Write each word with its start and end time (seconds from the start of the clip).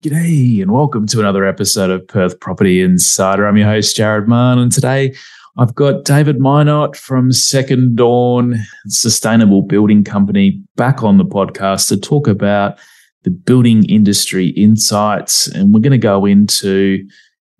G'day, 0.00 0.62
and 0.62 0.70
welcome 0.70 1.08
to 1.08 1.18
another 1.18 1.44
episode 1.44 1.90
of 1.90 2.06
Perth 2.06 2.38
Property 2.38 2.80
Insider. 2.80 3.48
I'm 3.48 3.56
your 3.56 3.66
host, 3.66 3.96
Jared 3.96 4.28
Mann, 4.28 4.56
and 4.60 4.70
today 4.70 5.12
I've 5.56 5.74
got 5.74 6.04
David 6.04 6.38
Minot 6.38 6.94
from 6.94 7.32
Second 7.32 7.96
Dawn 7.96 8.60
Sustainable 8.86 9.62
Building 9.62 10.04
Company 10.04 10.62
back 10.76 11.02
on 11.02 11.18
the 11.18 11.24
podcast 11.24 11.88
to 11.88 11.96
talk 11.96 12.28
about 12.28 12.78
the 13.24 13.30
building 13.30 13.86
industry 13.86 14.50
insights. 14.50 15.48
And 15.48 15.74
we're 15.74 15.80
going 15.80 15.90
to 15.90 15.98
go 15.98 16.24
into 16.24 17.04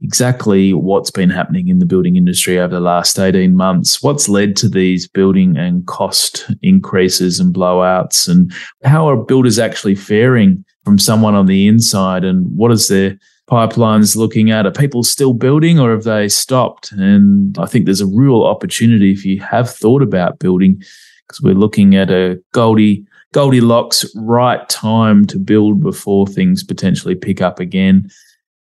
exactly 0.01 0.73
what's 0.73 1.11
been 1.11 1.31
happening 1.31 1.67
in 1.67 1.81
the 1.81 1.87
building 1.87 2.15
industry 2.15 2.57
over 2.61 2.73
the 2.73 2.81
last 2.81 3.19
18 3.19 3.57
months, 3.57 4.01
what's 4.01 4.29
led 4.29 4.55
to 4.59 4.69
these 4.69 5.09
building 5.09 5.57
and 5.57 5.89
cost 5.89 6.49
increases 6.63 7.41
and 7.41 7.53
blowouts, 7.53 8.29
and 8.29 8.53
how 8.85 9.09
are 9.09 9.17
builders 9.17 9.59
actually 9.59 9.97
faring 9.97 10.65
from 10.85 10.99
someone 10.99 11.35
on 11.35 11.47
the 11.47 11.67
inside 11.67 12.25
and 12.25 12.47
what 12.57 12.73
is 12.73 12.89
their 12.89 13.19
pipelines 13.49 14.17
looking 14.17 14.51
at? 14.51 14.67
Are 14.67 14.73
people 14.73 15.03
still 15.03 15.33
building 15.33 15.79
or 15.79 15.91
have 15.91 16.05
they 16.05 16.29
stopped? 16.29 16.93
And 16.93 17.57
I 17.59 17.67
think 17.67 17.85
there's 17.85 18.01
a 18.01 18.07
real 18.07 18.45
opportunity 18.45 19.13
if 19.13 19.25
you 19.25 19.41
have 19.41 19.71
thought 19.71 20.03
about 20.03 20.39
building 20.39 20.83
because 21.27 21.43
we're 21.43 21.55
looking 21.55 21.95
at 21.95 22.11
a 22.11 22.41
Goldie 22.53 23.07
Goldilocks 23.33 24.07
right 24.17 24.67
time 24.71 25.27
to 25.27 25.39
build 25.39 25.83
before 25.83 26.27
things 26.27 26.65
potentially 26.65 27.15
pick 27.15 27.43
up 27.43 27.61
again. 27.61 28.09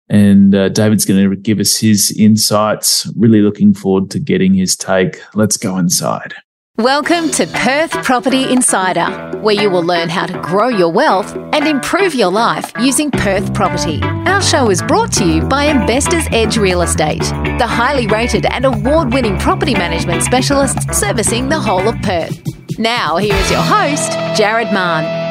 And 0.09 0.53
uh, 0.53 0.69
David's 0.69 1.05
going 1.05 1.29
to 1.29 1.35
give 1.35 1.59
us 1.59 1.77
his 1.77 2.11
insights. 2.17 3.11
Really 3.15 3.41
looking 3.41 3.73
forward 3.73 4.09
to 4.11 4.19
getting 4.19 4.53
his 4.53 4.75
take. 4.75 5.19
Let's 5.35 5.57
go 5.57 5.77
inside. 5.77 6.33
Welcome 6.77 7.29
to 7.31 7.47
Perth 7.47 7.91
Property 8.03 8.51
Insider, 8.51 9.05
where 9.39 9.55
you 9.55 9.69
will 9.69 9.85
learn 9.85 10.09
how 10.09 10.25
to 10.25 10.37
grow 10.41 10.67
your 10.67 10.91
wealth 10.91 11.33
and 11.53 11.65
improve 11.65 12.13
your 12.13 12.29
life 12.29 12.69
using 12.81 13.11
Perth 13.11 13.53
property. 13.53 14.01
Our 14.03 14.41
show 14.41 14.69
is 14.69 14.81
brought 14.81 15.13
to 15.13 15.25
you 15.25 15.41
by 15.43 15.67
Investors 15.67 16.25
Edge 16.33 16.57
Real 16.57 16.81
Estate, 16.81 17.21
the 17.59 17.65
highly 17.65 18.07
rated 18.07 18.45
and 18.45 18.65
award 18.65 19.13
winning 19.13 19.39
property 19.39 19.73
management 19.73 20.23
specialists 20.23 20.99
servicing 20.99 21.47
the 21.47 21.61
whole 21.61 21.87
of 21.87 21.95
Perth. 22.01 22.43
Now, 22.77 23.15
here 23.15 23.35
is 23.35 23.49
your 23.49 23.61
host, 23.61 24.11
Jared 24.37 24.73
Mann. 24.73 25.24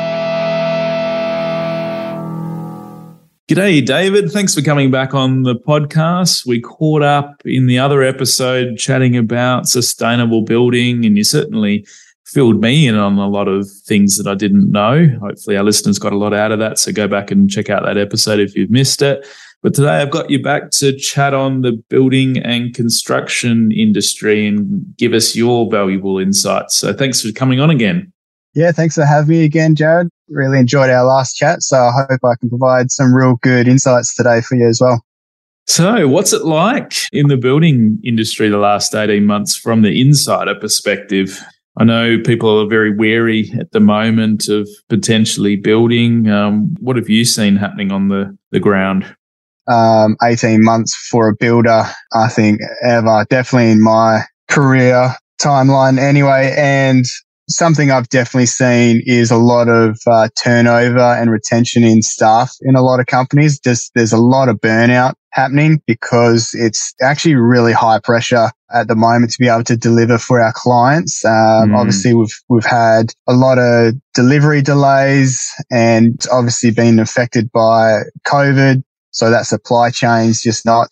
G'day, 3.47 3.85
David. 3.85 4.31
Thanks 4.33 4.55
for 4.55 4.63
coming 4.63 4.91
back 4.91 5.13
on 5.13 5.43
the 5.43 5.55
podcast. 5.55 6.47
We 6.47 6.63
caught 6.63 7.03
up 7.03 7.43
in 7.45 7.67
the 7.67 7.79
other 7.79 8.03
episode 8.03 8.79
chatting 8.79 9.19
about 9.19 9.69
sustainable 9.69 10.41
building, 10.41 11.05
and 11.05 11.15
you 11.19 11.25
certainly 11.25 11.87
filled 12.25 12.63
me 12.63 12.89
in 12.89 12.95
on 12.95 13.19
a 13.19 13.29
lot 13.29 13.47
of 13.47 13.69
things 13.85 14.17
that 14.17 14.27
I 14.27 14.35
didn't 14.35 14.73
know. 14.73 15.09
Hopefully, 15.21 15.59
our 15.59 15.63
listeners 15.63 15.99
got 15.99 16.15
a 16.15 16.17
lot 16.17 16.33
out 16.33 16.53
of 16.53 16.59
that. 16.61 16.79
So 16.79 16.91
go 16.91 17.07
back 17.07 17.31
and 17.31 17.51
check 17.51 17.69
out 17.69 17.85
that 17.85 17.99
episode 17.99 18.41
if 18.41 18.57
you've 18.57 18.71
missed 18.71 19.03
it. 19.03 19.27
But 19.61 19.75
today 19.75 20.01
I've 20.01 20.11
got 20.11 20.31
you 20.31 20.43
back 20.43 20.71
to 20.79 20.97
chat 20.97 21.35
on 21.35 21.61
the 21.61 21.73
building 21.91 22.39
and 22.39 22.73
construction 22.75 23.71
industry 23.73 24.47
and 24.47 24.97
give 24.97 25.13
us 25.13 25.37
your 25.37 25.71
valuable 25.71 26.19
insights. 26.19 26.77
So 26.77 26.95
thanks 26.95 27.21
for 27.21 27.31
coming 27.31 27.61
on 27.61 27.69
again. 27.69 28.11
Yeah, 28.55 28.71
thanks 28.73 28.95
for 28.95 29.05
having 29.05 29.31
me 29.31 29.45
again, 29.45 29.75
Jared. 29.75 30.09
Really 30.29 30.59
enjoyed 30.59 30.91
our 30.91 31.05
last 31.05 31.35
chat. 31.35 31.63
So 31.63 31.77
I 31.77 32.07
hope 32.09 32.21
I 32.25 32.35
can 32.39 32.49
provide 32.49 32.91
some 32.91 33.15
real 33.15 33.37
good 33.43 33.67
insights 33.67 34.15
today 34.15 34.41
for 34.41 34.57
you 34.57 34.69
as 34.69 34.81
well. 34.81 35.03
So, 35.67 36.07
what's 36.09 36.33
it 36.33 36.45
like 36.45 36.93
in 37.13 37.29
the 37.29 37.39
building 37.39 37.99
industry 38.05 38.49
the 38.51 38.59
last 38.59 38.95
18 38.95 39.25
months 39.25 39.57
from 39.57 39.83
the 39.83 39.99
insider 39.99 40.55
perspective? 40.55 41.43
I 41.79 41.85
know 41.85 42.19
people 42.25 42.61
are 42.61 42.69
very 42.69 42.95
wary 42.95 43.51
at 43.59 43.73
the 43.73 43.81
moment 43.81 44.49
of 44.49 44.69
potentially 44.89 45.57
building. 45.57 46.29
Um, 46.29 46.77
what 46.81 46.97
have 46.97 47.09
you 47.09 47.25
seen 47.25 47.57
happening 47.57 47.91
on 47.91 48.09
the, 48.09 48.37
the 48.53 48.61
ground? 48.61 49.17
Um, 49.67 50.17
18 50.23 50.63
months 50.63 50.95
for 51.11 51.29
a 51.29 51.35
builder, 51.35 51.85
I 52.13 52.29
think, 52.29 52.61
ever, 52.87 53.25
definitely 53.31 53.71
in 53.71 53.83
my 53.83 54.25
career 54.49 55.15
timeline 55.43 55.99
anyway. 55.99 56.55
And 56.57 57.05
something 57.49 57.91
I've 57.91 58.09
definitely 58.09 58.47
seen 58.47 59.03
is 59.05 59.31
a 59.31 59.37
lot 59.37 59.69
of 59.69 59.99
uh, 60.07 60.29
turnover 60.43 60.99
and 60.99 61.31
retention 61.31 61.85
in 61.85 62.03
staff 62.03 62.55
in 62.63 62.77
a 62.77 62.83
lot 62.83 63.01
of 63.01 63.07
companies. 63.07 63.59
Just 63.59 63.93
there's 63.95 64.13
a 64.13 64.19
lot 64.19 64.49
of 64.49 64.57
burnout 64.57 65.15
happening 65.31 65.83
because 65.87 66.51
it's 66.55 66.95
actually 67.03 67.35
really 67.35 67.73
high 67.73 67.99
pressure 67.99 68.51
at 68.73 68.89
the 68.89 68.95
moment 68.95 69.33
to 69.33 69.39
be 69.39 69.49
able 69.49 69.65
to 69.65 69.77
deliver 69.77 70.19
for 70.19 70.41
our 70.41 70.53
clients. 70.55 71.25
Um, 71.25 71.33
mm. 71.71 71.77
Obviously, 71.77 72.15
we've 72.15 72.41
we've 72.49 72.65
had 72.65 73.13
a 73.29 73.35
lot 73.35 73.59
of 73.59 73.95
delivery 74.15 74.63
delays 74.63 75.53
and 75.71 76.25
obviously 76.33 76.71
been 76.71 76.99
affected 76.99 77.51
by 77.53 78.03
COVID. 78.27 78.83
So 79.11 79.31
that 79.31 79.47
supply 79.47 79.91
chain's 79.91 80.43
just 80.43 80.67
not 80.67 80.89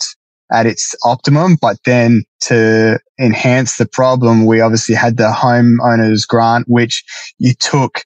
at 0.52 0.66
its 0.66 0.94
optimum. 1.04 1.56
But 1.60 1.78
then 1.84 2.24
to 2.42 2.98
enhance 3.18 3.76
the 3.76 3.86
problem, 3.86 4.46
we 4.46 4.60
obviously 4.60 4.94
had 4.94 5.16
the 5.16 5.30
homeowners 5.30 6.26
grant, 6.26 6.66
which 6.68 7.04
you 7.38 7.54
took 7.54 8.02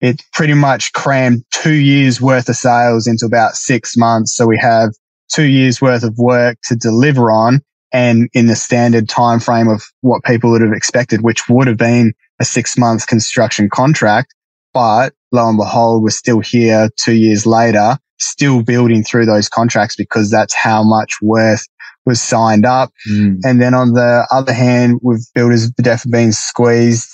it 0.00 0.22
pretty 0.32 0.54
much 0.54 0.92
crammed 0.92 1.44
two 1.52 1.74
years 1.74 2.20
worth 2.20 2.48
of 2.48 2.56
sales 2.56 3.06
into 3.06 3.24
about 3.24 3.54
six 3.54 3.96
months. 3.96 4.36
So 4.36 4.46
we 4.46 4.58
have 4.58 4.90
two 5.32 5.44
years 5.46 5.80
worth 5.80 6.02
of 6.02 6.16
work 6.18 6.58
to 6.64 6.76
deliver 6.76 7.30
on 7.30 7.60
and 7.92 8.28
in 8.34 8.46
the 8.46 8.56
standard 8.56 9.08
time 9.08 9.40
frame 9.40 9.68
of 9.68 9.82
what 10.02 10.22
people 10.24 10.50
would 10.50 10.60
have 10.60 10.72
expected, 10.72 11.22
which 11.22 11.48
would 11.48 11.66
have 11.66 11.78
been 11.78 12.12
a 12.40 12.44
six 12.44 12.76
month 12.76 13.06
construction 13.06 13.68
contract. 13.70 14.34
But 14.74 15.14
lo 15.32 15.48
and 15.48 15.56
behold, 15.56 16.02
we're 16.02 16.10
still 16.10 16.40
here 16.40 16.90
two 17.02 17.14
years 17.14 17.46
later, 17.46 17.96
still 18.18 18.62
building 18.62 19.02
through 19.02 19.26
those 19.26 19.48
contracts 19.48 19.96
because 19.96 20.30
that's 20.30 20.54
how 20.54 20.82
much 20.82 21.14
worth 21.22 21.66
was 22.06 22.22
signed 22.22 22.64
up. 22.64 22.92
Mm. 23.10 23.40
And 23.44 23.60
then 23.60 23.74
on 23.74 23.92
the 23.92 24.26
other 24.30 24.52
hand, 24.52 25.00
with 25.02 25.28
builders 25.34 25.70
definitely 25.72 26.18
being 26.18 26.32
squeezed 26.32 27.10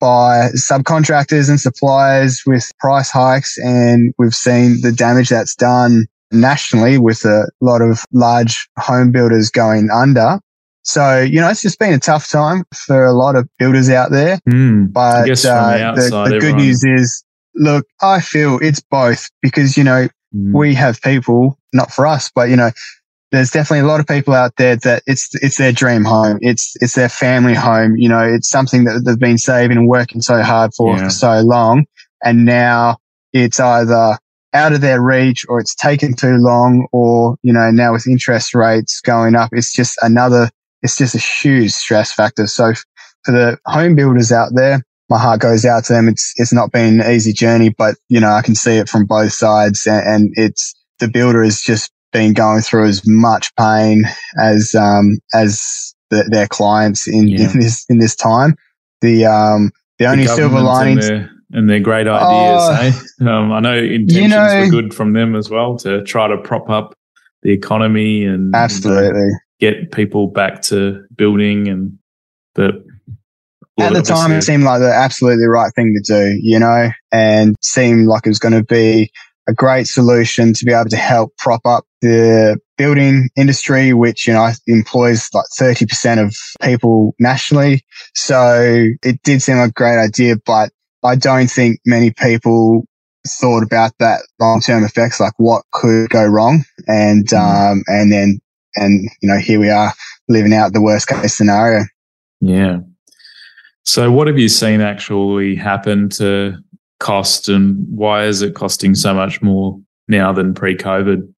by 0.00 0.50
subcontractors 0.56 1.48
and 1.48 1.60
suppliers 1.60 2.42
with 2.46 2.70
price 2.78 3.10
hikes. 3.10 3.58
And 3.58 4.14
we've 4.16 4.34
seen 4.34 4.80
the 4.80 4.92
damage 4.92 5.28
that's 5.28 5.56
done 5.56 6.06
nationally 6.30 6.98
with 6.98 7.24
a 7.24 7.50
lot 7.60 7.82
of 7.82 8.04
large 8.12 8.68
home 8.78 9.10
builders 9.10 9.50
going 9.50 9.88
under. 9.92 10.38
So, 10.82 11.20
you 11.20 11.40
know, 11.40 11.48
it's 11.50 11.62
just 11.62 11.78
been 11.78 11.92
a 11.92 11.98
tough 11.98 12.30
time 12.30 12.64
for 12.74 13.04
a 13.04 13.12
lot 13.12 13.36
of 13.36 13.48
builders 13.58 13.90
out 13.90 14.10
there. 14.10 14.38
Mm, 14.48 14.92
but 14.92 15.26
the, 15.26 15.50
uh, 15.50 15.94
the, 15.94 16.30
the 16.30 16.38
good 16.38 16.54
news 16.54 16.82
is, 16.84 17.24
look, 17.54 17.84
I 18.00 18.20
feel 18.20 18.58
it's 18.62 18.80
both 18.80 19.28
because, 19.42 19.76
you 19.76 19.84
know, 19.84 20.08
mm. 20.34 20.54
we 20.54 20.74
have 20.74 21.02
people, 21.02 21.58
not 21.74 21.92
for 21.92 22.06
us, 22.06 22.30
but, 22.34 22.48
you 22.48 22.56
know, 22.56 22.70
there's 23.30 23.50
definitely 23.50 23.80
a 23.80 23.90
lot 23.90 24.00
of 24.00 24.06
people 24.06 24.34
out 24.34 24.56
there 24.56 24.76
that 24.76 25.02
it's 25.06 25.30
it's 25.42 25.58
their 25.58 25.72
dream 25.72 26.04
home. 26.04 26.38
It's 26.40 26.74
it's 26.80 26.94
their 26.94 27.08
family 27.08 27.54
home. 27.54 27.96
You 27.96 28.08
know, 28.08 28.22
it's 28.22 28.48
something 28.48 28.84
that 28.84 29.02
they've 29.04 29.18
been 29.18 29.38
saving 29.38 29.76
and 29.76 29.88
working 29.88 30.22
so 30.22 30.42
hard 30.42 30.72
for 30.74 30.96
yeah. 30.96 31.04
for 31.04 31.10
so 31.10 31.40
long, 31.40 31.84
and 32.24 32.44
now 32.44 32.96
it's 33.32 33.60
either 33.60 34.18
out 34.54 34.72
of 34.72 34.80
their 34.80 35.00
reach 35.00 35.44
or 35.48 35.60
it's 35.60 35.74
taken 35.74 36.14
too 36.14 36.36
long, 36.36 36.86
or 36.92 37.36
you 37.42 37.52
know, 37.52 37.70
now 37.70 37.92
with 37.92 38.06
interest 38.06 38.54
rates 38.54 39.00
going 39.00 39.34
up, 39.34 39.50
it's 39.52 39.72
just 39.72 39.98
another. 40.02 40.50
It's 40.82 40.96
just 40.96 41.14
a 41.14 41.18
huge 41.18 41.72
stress 41.72 42.12
factor. 42.12 42.46
So 42.46 42.72
for 43.24 43.32
the 43.32 43.58
home 43.66 43.96
builders 43.96 44.30
out 44.30 44.50
there, 44.54 44.82
my 45.10 45.18
heart 45.18 45.40
goes 45.40 45.64
out 45.64 45.84
to 45.84 45.92
them. 45.92 46.08
It's 46.08 46.32
it's 46.36 46.52
not 46.52 46.72
been 46.72 47.00
an 47.00 47.10
easy 47.10 47.32
journey, 47.32 47.74
but 47.76 47.96
you 48.08 48.20
know, 48.20 48.30
I 48.30 48.42
can 48.42 48.54
see 48.54 48.76
it 48.76 48.88
from 48.88 49.04
both 49.04 49.32
sides, 49.32 49.86
and, 49.86 50.06
and 50.06 50.32
it's 50.36 50.74
the 50.98 51.08
builder 51.08 51.42
is 51.42 51.60
just 51.60 51.92
been 52.12 52.32
going 52.32 52.60
through 52.62 52.86
as 52.86 53.02
much 53.06 53.54
pain 53.56 54.04
as 54.40 54.74
um, 54.74 55.18
as 55.34 55.94
the, 56.10 56.24
their 56.30 56.46
clients 56.46 57.06
in, 57.06 57.28
yeah. 57.28 57.50
in 57.50 57.60
this 57.60 57.84
in 57.88 57.98
this 57.98 58.16
time. 58.16 58.56
The 59.00 59.26
um, 59.26 59.70
the 59.98 60.06
only 60.06 60.24
the 60.24 60.34
silver 60.34 60.60
lining 60.60 61.28
and 61.52 61.68
their, 61.68 61.80
great 61.80 62.06
ideas. 62.06 62.92
Uh, 63.20 63.24
eh? 63.24 63.30
um, 63.30 63.52
I 63.52 63.60
know 63.60 63.74
intentions 63.74 64.16
you 64.16 64.28
know, 64.28 64.60
were 64.60 64.70
good 64.70 64.94
from 64.94 65.12
them 65.12 65.34
as 65.34 65.48
well 65.48 65.76
to 65.78 66.02
try 66.04 66.28
to 66.28 66.36
prop 66.36 66.68
up 66.68 66.94
the 67.42 67.52
economy 67.52 68.24
and 68.24 68.54
absolutely 68.54 69.30
get 69.60 69.92
people 69.92 70.28
back 70.28 70.62
to 70.62 71.04
building 71.16 71.68
and 71.68 71.98
but 72.54 72.74
at 73.78 73.92
the 73.92 74.02
time 74.02 74.32
it 74.32 74.42
seemed 74.42 74.64
like 74.64 74.80
the 74.80 74.92
absolutely 74.92 75.46
right 75.46 75.72
thing 75.74 75.94
to 75.94 76.00
do 76.00 76.38
you 76.42 76.58
know 76.58 76.90
and 77.12 77.54
seemed 77.60 78.06
like 78.08 78.26
it 78.26 78.30
was 78.30 78.40
going 78.40 78.54
to 78.54 78.64
be 78.64 79.10
a 79.48 79.54
great 79.54 79.86
solution 79.86 80.52
to 80.52 80.64
be 80.64 80.72
able 80.72 80.90
to 80.90 80.96
help 80.96 81.36
prop 81.38 81.62
up 81.64 81.84
the 82.02 82.58
building 82.76 83.30
industry, 83.36 83.94
which, 83.94 84.28
you 84.28 84.34
know, 84.34 84.50
employs 84.66 85.28
like 85.32 85.46
30% 85.58 86.24
of 86.24 86.36
people 86.62 87.14
nationally. 87.18 87.82
So 88.14 88.88
it 89.02 89.22
did 89.22 89.42
seem 89.42 89.56
like 89.56 89.70
a 89.70 89.72
great 89.72 89.98
idea, 89.98 90.36
but 90.44 90.70
I 91.02 91.16
don't 91.16 91.50
think 91.50 91.80
many 91.86 92.12
people 92.12 92.84
thought 93.26 93.62
about 93.62 93.92
that 93.98 94.20
long 94.38 94.60
term 94.60 94.84
effects, 94.84 95.18
like 95.18 95.32
what 95.38 95.64
could 95.72 96.10
go 96.10 96.24
wrong. 96.24 96.64
And, 96.86 97.26
mm. 97.26 97.72
um, 97.72 97.82
and 97.86 98.12
then, 98.12 98.40
and, 98.76 99.08
you 99.22 99.28
know, 99.28 99.38
here 99.38 99.58
we 99.58 99.70
are 99.70 99.92
living 100.28 100.52
out 100.52 100.74
the 100.74 100.82
worst 100.82 101.08
case 101.08 101.34
scenario. 101.34 101.84
Yeah. 102.40 102.78
So 103.84 104.12
what 104.12 104.26
have 104.26 104.38
you 104.38 104.50
seen 104.50 104.82
actually 104.82 105.54
happen 105.56 106.10
to 106.10 106.58
cost 106.98 107.48
and 107.48 107.86
why 107.90 108.24
is 108.24 108.42
it 108.42 108.54
costing 108.54 108.94
so 108.94 109.14
much 109.14 109.40
more 109.42 109.78
now 110.08 110.32
than 110.32 110.54
pre-COVID? 110.54 111.32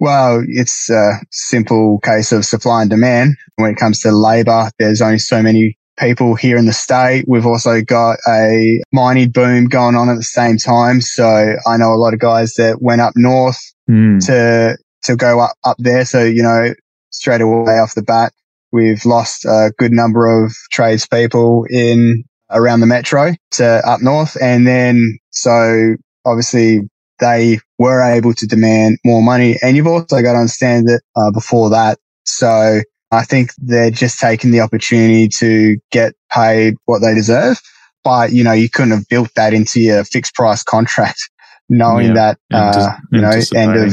Well, 0.00 0.42
it's 0.48 0.90
a 0.90 1.20
simple 1.30 2.00
case 2.00 2.32
of 2.32 2.44
supply 2.44 2.82
and 2.82 2.90
demand. 2.90 3.36
When 3.56 3.70
it 3.70 3.76
comes 3.76 4.00
to 4.00 4.10
labor, 4.10 4.70
there's 4.78 5.00
only 5.00 5.18
so 5.18 5.42
many 5.42 5.78
people 5.98 6.34
here 6.34 6.56
in 6.56 6.66
the 6.66 6.72
state. 6.72 7.24
We've 7.28 7.46
also 7.46 7.82
got 7.82 8.18
a 8.28 8.82
mining 8.92 9.30
boom 9.30 9.66
going 9.66 9.94
on 9.94 10.08
at 10.08 10.16
the 10.16 10.24
same 10.24 10.56
time. 10.56 11.00
So 11.00 11.54
I 11.66 11.76
know 11.76 11.92
a 11.92 12.00
lot 12.00 12.14
of 12.14 12.20
guys 12.20 12.54
that 12.54 12.82
went 12.82 13.00
up 13.00 13.12
north 13.14 13.60
mm. 13.88 14.24
to 14.26 14.76
to 15.04 15.16
go 15.16 15.40
up, 15.40 15.56
up 15.64 15.76
there. 15.78 16.04
So, 16.04 16.24
you 16.24 16.42
know, 16.42 16.74
straight 17.10 17.40
away 17.40 17.74
off 17.74 17.94
the 17.94 18.02
bat, 18.02 18.32
we've 18.72 19.04
lost 19.04 19.44
a 19.44 19.72
good 19.78 19.92
number 19.92 20.44
of 20.44 20.54
tradespeople 20.70 21.66
in 21.70 22.24
around 22.52 22.80
the 22.80 22.86
metro 22.86 23.32
to 23.52 23.82
up 23.86 24.00
north. 24.02 24.36
And 24.40 24.66
then 24.66 25.18
so 25.30 25.96
obviously 26.24 26.80
they 27.18 27.58
were 27.78 28.02
able 28.02 28.34
to 28.34 28.46
demand 28.46 28.98
more 29.04 29.22
money. 29.22 29.56
And 29.62 29.76
you've 29.76 29.86
also 29.86 30.22
got 30.22 30.32
to 30.32 30.38
understand 30.38 30.86
that 30.88 31.02
uh, 31.16 31.30
before 31.30 31.70
that. 31.70 31.98
So 32.24 32.80
I 33.12 33.24
think 33.24 33.52
they're 33.58 33.90
just 33.90 34.18
taking 34.18 34.50
the 34.50 34.60
opportunity 34.60 35.28
to 35.38 35.76
get 35.90 36.14
paid 36.32 36.76
what 36.86 37.00
they 37.00 37.14
deserve. 37.14 37.60
But, 38.04 38.32
you 38.32 38.42
know, 38.42 38.52
you 38.52 38.68
couldn't 38.68 38.90
have 38.90 39.08
built 39.08 39.30
that 39.36 39.54
into 39.54 39.80
your 39.80 40.04
fixed 40.04 40.34
price 40.34 40.62
contract 40.62 41.20
knowing 41.68 42.08
yeah, 42.08 42.34
that, 42.34 42.38
uh, 42.52 42.96
you 43.12 43.20
know, 43.20 43.30
end 43.54 43.76
of 43.76 43.92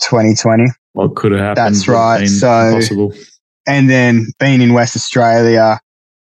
2020. 0.00 0.64
What 0.92 1.14
could 1.14 1.32
have 1.32 1.40
happened. 1.40 1.74
That's 1.74 1.86
right. 1.86 2.26
So, 2.26 2.74
possible. 2.74 3.12
and 3.66 3.90
then 3.90 4.26
being 4.40 4.62
in 4.62 4.72
West 4.72 4.96
Australia 4.96 5.78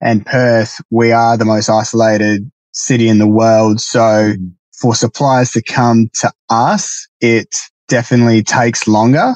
and 0.01 0.25
Perth, 0.25 0.81
we 0.91 1.13
are 1.13 1.37
the 1.37 1.45
most 1.45 1.69
isolated 1.69 2.51
city 2.73 3.09
in 3.09 3.19
the 3.19 3.29
world. 3.29 3.81
So 3.81 3.99
mm. 4.01 4.53
for 4.81 4.95
suppliers 4.95 5.53
to 5.53 5.63
come 5.63 6.09
to 6.21 6.33
us, 6.49 7.09
it 7.21 7.57
definitely 7.89 8.43
takes 8.43 8.87
longer. 8.87 9.35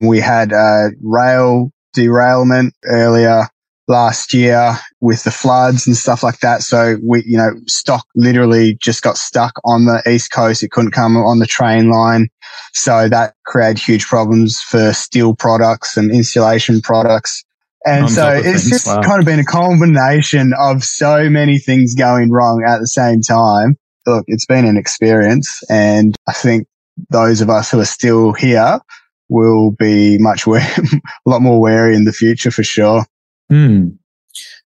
We 0.00 0.20
had 0.20 0.52
a 0.52 0.90
rail 1.02 1.72
derailment 1.94 2.74
earlier 2.84 3.48
last 3.88 4.34
year 4.34 4.72
with 5.00 5.24
the 5.24 5.30
floods 5.30 5.86
and 5.86 5.96
stuff 5.96 6.22
like 6.22 6.40
that. 6.40 6.62
So 6.62 6.96
we, 7.02 7.22
you 7.24 7.36
know, 7.36 7.52
stock 7.66 8.04
literally 8.14 8.76
just 8.80 9.02
got 9.02 9.16
stuck 9.16 9.54
on 9.64 9.84
the 9.86 10.02
east 10.08 10.32
coast. 10.32 10.62
It 10.62 10.70
couldn't 10.70 10.90
come 10.90 11.16
on 11.16 11.38
the 11.38 11.46
train 11.46 11.90
line. 11.90 12.28
So 12.72 13.08
that 13.08 13.34
created 13.46 13.78
huge 13.78 14.06
problems 14.06 14.60
for 14.60 14.92
steel 14.92 15.34
products 15.34 15.96
and 15.96 16.10
insulation 16.10 16.80
products. 16.80 17.44
And 17.86 18.10
so 18.10 18.28
it's 18.30 18.68
just 18.68 18.86
wow. 18.86 19.00
kind 19.02 19.20
of 19.20 19.26
been 19.26 19.38
a 19.38 19.44
combination 19.44 20.52
of 20.58 20.82
so 20.82 21.30
many 21.30 21.58
things 21.58 21.94
going 21.94 22.30
wrong 22.30 22.64
at 22.66 22.80
the 22.80 22.86
same 22.86 23.20
time. 23.20 23.76
Look, 24.06 24.24
it's 24.26 24.46
been 24.46 24.64
an 24.64 24.76
experience 24.76 25.62
and 25.70 26.16
I 26.28 26.32
think 26.32 26.66
those 27.10 27.40
of 27.40 27.50
us 27.50 27.70
who 27.70 27.80
are 27.80 27.84
still 27.84 28.32
here 28.32 28.80
will 29.28 29.72
be 29.72 30.18
much 30.18 30.46
wary, 30.46 30.64
a 30.64 31.30
lot 31.30 31.42
more 31.42 31.60
wary 31.60 31.94
in 31.94 32.04
the 32.04 32.12
future 32.12 32.50
for 32.50 32.62
sure. 32.62 33.04
Hmm. 33.50 33.88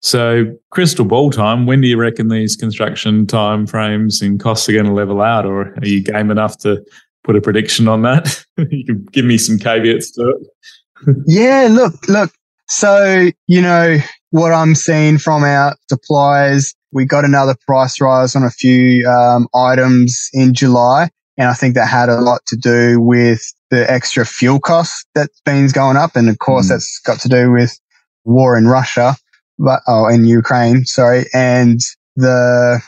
So, 0.01 0.57
crystal 0.71 1.05
ball 1.05 1.29
time. 1.29 1.65
When 1.65 1.81
do 1.81 1.87
you 1.87 1.97
reckon 1.97 2.29
these 2.29 2.55
construction 2.55 3.27
time 3.27 3.67
frames 3.67 4.21
and 4.21 4.39
costs 4.39 4.69
are 4.69 4.73
going 4.73 4.85
to 4.85 4.93
level 4.93 5.21
out, 5.21 5.45
or 5.45 5.73
are 5.73 5.85
you 5.85 6.01
game 6.01 6.31
enough 6.31 6.57
to 6.59 6.83
put 7.23 7.35
a 7.35 7.41
prediction 7.41 7.87
on 7.87 8.03
that? 8.03 8.45
you 8.57 8.85
can 8.85 9.05
give 9.11 9.25
me 9.25 9.37
some 9.37 9.59
caveats 9.59 10.11
to 10.11 10.29
it. 10.29 11.15
yeah, 11.25 11.67
look, 11.69 11.93
look. 12.07 12.31
So, 12.69 13.29
you 13.47 13.61
know 13.61 13.97
what 14.29 14.51
I'm 14.51 14.75
seeing 14.75 15.17
from 15.17 15.43
our 15.43 15.75
suppliers. 15.89 16.75
We 16.91 17.05
got 17.05 17.25
another 17.25 17.55
price 17.67 17.99
rise 17.99 18.35
on 18.35 18.43
a 18.43 18.51
few 18.51 19.07
um, 19.07 19.47
items 19.55 20.29
in 20.33 20.53
July, 20.53 21.09
and 21.37 21.49
I 21.49 21.53
think 21.53 21.73
that 21.75 21.87
had 21.87 22.09
a 22.09 22.21
lot 22.21 22.45
to 22.47 22.55
do 22.55 23.01
with 23.01 23.41
the 23.71 23.89
extra 23.91 24.25
fuel 24.25 24.59
costs 24.59 25.03
that's 25.15 25.41
been 25.41 25.67
going 25.69 25.97
up, 25.97 26.15
and 26.15 26.29
of 26.29 26.37
course, 26.39 26.67
mm. 26.67 26.69
that's 26.69 26.99
got 26.99 27.19
to 27.21 27.29
do 27.29 27.51
with 27.51 27.79
war 28.23 28.55
in 28.57 28.67
Russia, 28.67 29.15
but, 29.57 29.81
oh, 29.87 30.07
in 30.07 30.25
Ukraine, 30.25 30.85
sorry. 30.85 31.25
And 31.33 31.79
the, 32.15 32.81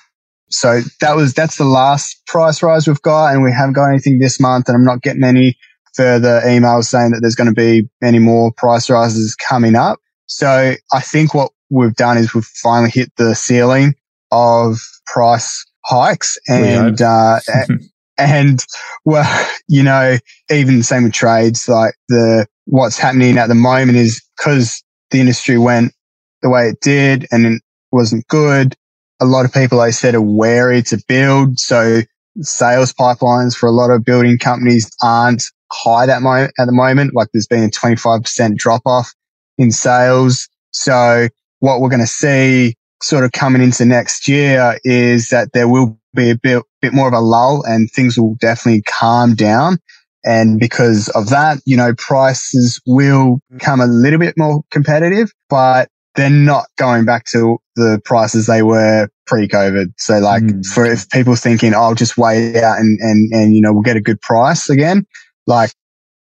so 0.50 0.82
that 1.02 1.16
was, 1.16 1.34
that's 1.34 1.58
the 1.58 1.66
last 1.66 2.22
price 2.28 2.62
rise 2.62 2.88
we've 2.88 3.02
got. 3.02 3.34
And 3.34 3.44
we 3.44 3.52
haven't 3.52 3.74
got 3.74 3.90
anything 3.90 4.20
this 4.20 4.40
month. 4.40 4.68
And 4.68 4.76
I'm 4.76 4.86
not 4.86 5.02
getting 5.02 5.24
any 5.24 5.58
further 5.96 6.42
emails 6.46 6.86
saying 6.86 7.12
that 7.12 7.20
there's 7.22 7.36
going 7.36 7.50
to 7.50 7.54
be 7.54 7.90
any 8.04 8.20
more 8.20 8.52
price 8.54 8.90
rises 8.90 9.36
coming 9.36 9.76
up. 9.76 10.00
So 10.28 10.76
I 10.94 11.00
think 11.02 11.34
what 11.34 11.52
we've 11.70 11.96
done 11.96 12.18
is 12.18 12.34
we've 12.34 12.46
finally 12.46 12.92
hit 12.92 13.12
the 13.18 13.36
ceiling 13.36 13.96
of 14.32 14.80
price 15.06 15.66
hikes 15.86 16.38
and, 16.48 17.02
uh, 17.02 17.40
and 18.18 18.64
well, 19.04 19.50
you 19.68 19.84
know, 19.84 20.18
even 20.50 20.78
the 20.78 20.84
same 20.84 21.04
with 21.04 21.14
trades, 21.14 21.68
like 21.68 21.96
the, 22.08 22.48
what's 22.66 22.98
happening 22.98 23.38
at 23.38 23.48
the 23.48 23.56
moment 23.56 23.98
is 23.98 24.22
because 24.38 24.82
the 25.10 25.20
industry 25.20 25.58
went 25.58 25.94
the 26.42 26.50
way 26.50 26.70
it 26.70 26.80
did 26.82 27.28
and 27.32 27.46
it 27.46 27.62
wasn't 27.92 28.28
good. 28.28 28.76
A 29.20 29.26
lot 29.26 29.46
of 29.46 29.54
people, 29.54 29.82
I 29.82 29.92
said, 29.92 30.16
are 30.16 30.22
wary 30.22 30.82
to 30.84 31.02
build. 31.08 31.60
So 31.60 32.02
sales 32.40 32.94
pipelines 32.94 33.56
for 33.56 33.68
a 33.68 33.72
lot 33.72 33.92
of 33.92 34.06
building 34.06 34.38
companies 34.38 34.90
aren't 35.02 35.44
high 35.72 36.06
that 36.06 36.22
at 36.58 36.66
the 36.66 36.72
moment. 36.72 37.14
Like 37.16 37.30
there's 37.34 37.48
been 37.48 37.64
a 37.64 37.70
25% 37.70 38.56
drop 38.56 38.82
off 38.86 39.14
in 39.58 39.72
sales. 39.72 40.48
So 40.72 41.28
what 41.60 41.82
we're 41.82 41.90
going 41.90 42.02
to 42.02 42.08
see 42.08 42.76
sort 43.02 43.24
of 43.24 43.32
coming 43.32 43.62
into 43.62 43.86
next 43.86 44.28
year 44.28 44.78
is 44.84 45.30
that 45.30 45.54
there 45.54 45.68
will 45.68 46.00
be 46.14 46.30
a 46.30 46.36
bit, 46.36 46.64
bit 46.82 46.94
more 46.94 47.08
of 47.08 47.14
a 47.14 47.20
lull 47.20 47.64
and 47.64 47.90
things 47.90 48.18
will 48.18 48.36
definitely 48.40 48.84
calm 48.84 49.36
down. 49.36 49.78
And 50.24 50.60
because 50.60 51.10
of 51.10 51.30
that, 51.30 51.60
you 51.66 51.76
know, 51.76 51.94
prices 51.96 52.80
will 52.86 53.40
become 53.52 53.82
a 53.82 53.88
little 53.88 54.20
bit 54.20 54.36
more 54.38 54.62
competitive, 54.70 55.32
but 55.50 55.90
they're 56.16 56.30
not 56.30 56.66
going 56.78 57.06
back 57.06 57.26
to 57.32 57.58
the 57.76 58.00
prices 58.06 58.46
they 58.46 58.62
were 58.62 59.10
pre-COVID. 59.26 59.94
So 59.98 60.20
like 60.20 60.44
mm. 60.44 60.66
for 60.66 60.86
if 60.86 61.10
people 61.10 61.36
thinking, 61.36 61.74
oh, 61.74 61.82
I'll 61.82 61.96
just 61.96 62.18
wait 62.18 62.58
out 62.58 62.78
and, 62.78 63.00
and, 63.00 63.32
and, 63.34 63.56
you 63.56 63.62
know, 63.62 63.74
we'll 63.74 63.82
get 63.82 63.96
a 63.96 64.02
good 64.02 64.22
price 64.22 64.70
again, 64.70 65.06
like 65.48 65.72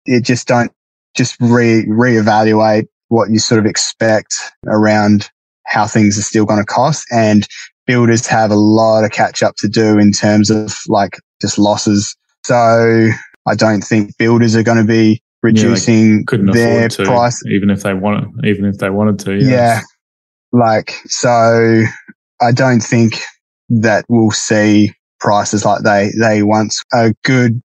it 0.06 0.24
just 0.24 0.48
don't 0.48 0.72
just 1.16 1.36
re 1.40 1.86
reevaluate 1.86 2.88
what 3.10 3.30
you 3.30 3.40
sort 3.40 3.60
of 3.60 3.66
expect 3.66 4.36
around 4.68 5.30
how 5.66 5.86
things 5.88 6.18
are 6.18 6.24
still 6.24 6.46
going 6.46 6.60
to 6.60 6.66
cost. 6.66 7.06
And 7.12 7.48
builders 7.86 8.28
have 8.28 8.52
a 8.52 8.56
lot 8.56 9.04
of 9.04 9.12
catch 9.12 9.44
up 9.44 9.56
to 9.58 9.68
do 9.68 9.98
in 10.00 10.12
terms 10.12 10.50
of 10.50 10.76
like 10.88 11.20
just 11.42 11.58
losses. 11.58 12.16
So 12.46 13.10
I 13.48 13.56
don't 13.56 13.82
think 13.82 14.18
builders 14.18 14.56
are 14.56 14.64
going 14.64 14.78
to 14.78 14.84
be 14.84 15.22
reducing 15.42 16.26
yeah, 16.32 16.54
their 16.54 16.90
to, 16.90 17.04
price, 17.04 17.42
even 17.48 17.70
if 17.70 17.84
they 17.84 17.94
wanted, 17.94 18.46
even 18.46 18.66
if 18.66 18.78
they 18.78 18.90
wanted 18.90 19.20
to. 19.20 19.36
Yeah. 19.36 19.50
yeah, 19.50 19.82
like 20.52 20.96
so, 21.06 21.84
I 22.42 22.52
don't 22.52 22.82
think 22.82 23.20
that 23.70 24.06
we'll 24.08 24.32
see 24.32 24.92
prices 25.20 25.66
like 25.66 25.84
they 25.84 26.12
they 26.20 26.44
once. 26.44 26.82
A 26.94 27.14
good 27.24 27.62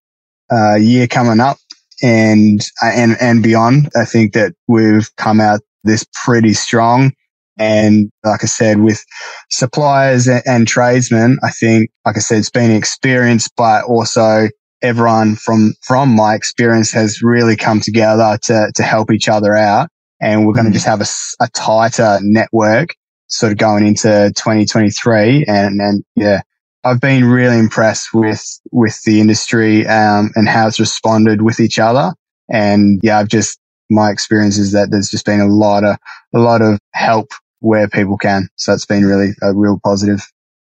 uh, 0.50 0.74
year 0.74 1.06
coming 1.06 1.40
up, 1.40 1.58
and 2.02 2.60
and 2.82 3.16
and 3.20 3.42
beyond. 3.42 3.90
I 3.96 4.04
think 4.04 4.32
that 4.34 4.54
we've 4.66 5.14
come 5.16 5.40
out 5.40 5.60
this 5.84 6.06
pretty 6.24 6.52
strong. 6.52 7.12
And 7.60 8.10
like 8.24 8.44
I 8.44 8.46
said, 8.46 8.80
with 8.80 9.04
suppliers 9.50 10.28
and, 10.28 10.42
and 10.46 10.68
tradesmen, 10.68 11.38
I 11.42 11.50
think, 11.50 11.90
like 12.06 12.16
I 12.16 12.20
said, 12.20 12.38
it's 12.38 12.50
been 12.50 12.70
an 12.70 12.76
experience, 12.76 13.48
but 13.56 13.84
also 13.84 14.48
everyone 14.82 15.34
from 15.36 15.74
from 15.82 16.14
my 16.14 16.34
experience 16.34 16.92
has 16.92 17.22
really 17.22 17.56
come 17.56 17.80
together 17.80 18.38
to 18.42 18.70
to 18.74 18.82
help 18.82 19.10
each 19.10 19.28
other 19.28 19.56
out 19.56 19.88
and 20.20 20.46
we're 20.46 20.52
going 20.52 20.66
to 20.66 20.70
mm. 20.70 20.74
just 20.74 20.86
have 20.86 21.00
a, 21.00 21.44
a 21.44 21.48
tighter 21.50 22.18
network 22.22 22.94
sort 23.26 23.52
of 23.52 23.58
going 23.58 23.86
into 23.86 24.32
2023 24.36 25.44
and 25.46 25.80
and 25.80 26.04
yeah 26.14 26.40
I've 26.88 27.00
been 27.00 27.24
really 27.24 27.58
impressed 27.58 28.08
with 28.12 28.44
with 28.72 29.00
the 29.04 29.20
industry 29.20 29.86
um, 29.86 30.30
and 30.34 30.48
how 30.48 30.66
it's 30.66 30.80
responded 30.80 31.42
with 31.42 31.60
each 31.60 31.78
other 31.78 32.12
and 32.48 33.00
yeah 33.02 33.18
I've 33.18 33.28
just 33.28 33.58
my 33.90 34.10
experience 34.10 34.58
is 34.58 34.72
that 34.72 34.90
there's 34.90 35.08
just 35.08 35.24
been 35.24 35.40
a 35.40 35.46
lot 35.46 35.84
of 35.84 35.96
a 36.34 36.38
lot 36.38 36.62
of 36.62 36.78
help 36.92 37.30
where 37.60 37.88
people 37.88 38.16
can 38.16 38.48
so 38.56 38.72
it's 38.72 38.86
been 38.86 39.04
really 39.04 39.30
a 39.42 39.54
real 39.54 39.80
positive 39.84 40.22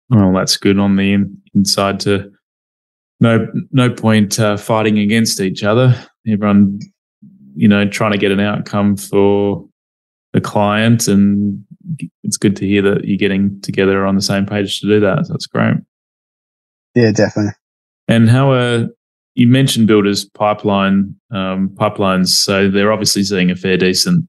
well 0.08 0.32
that's 0.32 0.56
good 0.56 0.78
on 0.78 0.96
the 0.96 1.12
in, 1.12 1.36
inside 1.54 2.00
to 2.00 2.30
no 3.20 3.46
no 3.70 3.90
point 3.90 4.40
uh, 4.40 4.56
fighting 4.56 4.98
against 4.98 5.40
each 5.40 5.62
other. 5.62 5.94
Everyone, 6.26 6.80
you 7.54 7.68
know, 7.68 7.86
trying 7.86 8.12
to 8.12 8.18
get 8.18 8.32
an 8.32 8.40
outcome 8.40 8.96
for 8.96 9.68
the 10.32 10.40
client, 10.40 11.06
and 11.06 11.64
it's 12.24 12.38
good 12.38 12.56
to 12.56 12.66
hear 12.66 12.82
that 12.82 13.04
you're 13.04 13.18
getting 13.18 13.60
together 13.60 14.06
on 14.06 14.16
the 14.16 14.22
same 14.22 14.46
page 14.46 14.80
to 14.80 14.86
do 14.86 15.00
that. 15.00 15.26
That's 15.28 15.46
great. 15.46 15.76
Yeah, 16.94 17.12
definitely. 17.12 17.52
And 18.08 18.28
how 18.28 18.52
are 18.52 18.88
you 19.34 19.46
mentioned 19.46 19.86
builders 19.86 20.24
pipeline 20.24 21.14
um, 21.30 21.70
pipelines? 21.70 22.28
So 22.28 22.68
they're 22.68 22.92
obviously 22.92 23.22
seeing 23.24 23.50
a 23.50 23.56
fair 23.56 23.76
decent 23.76 24.26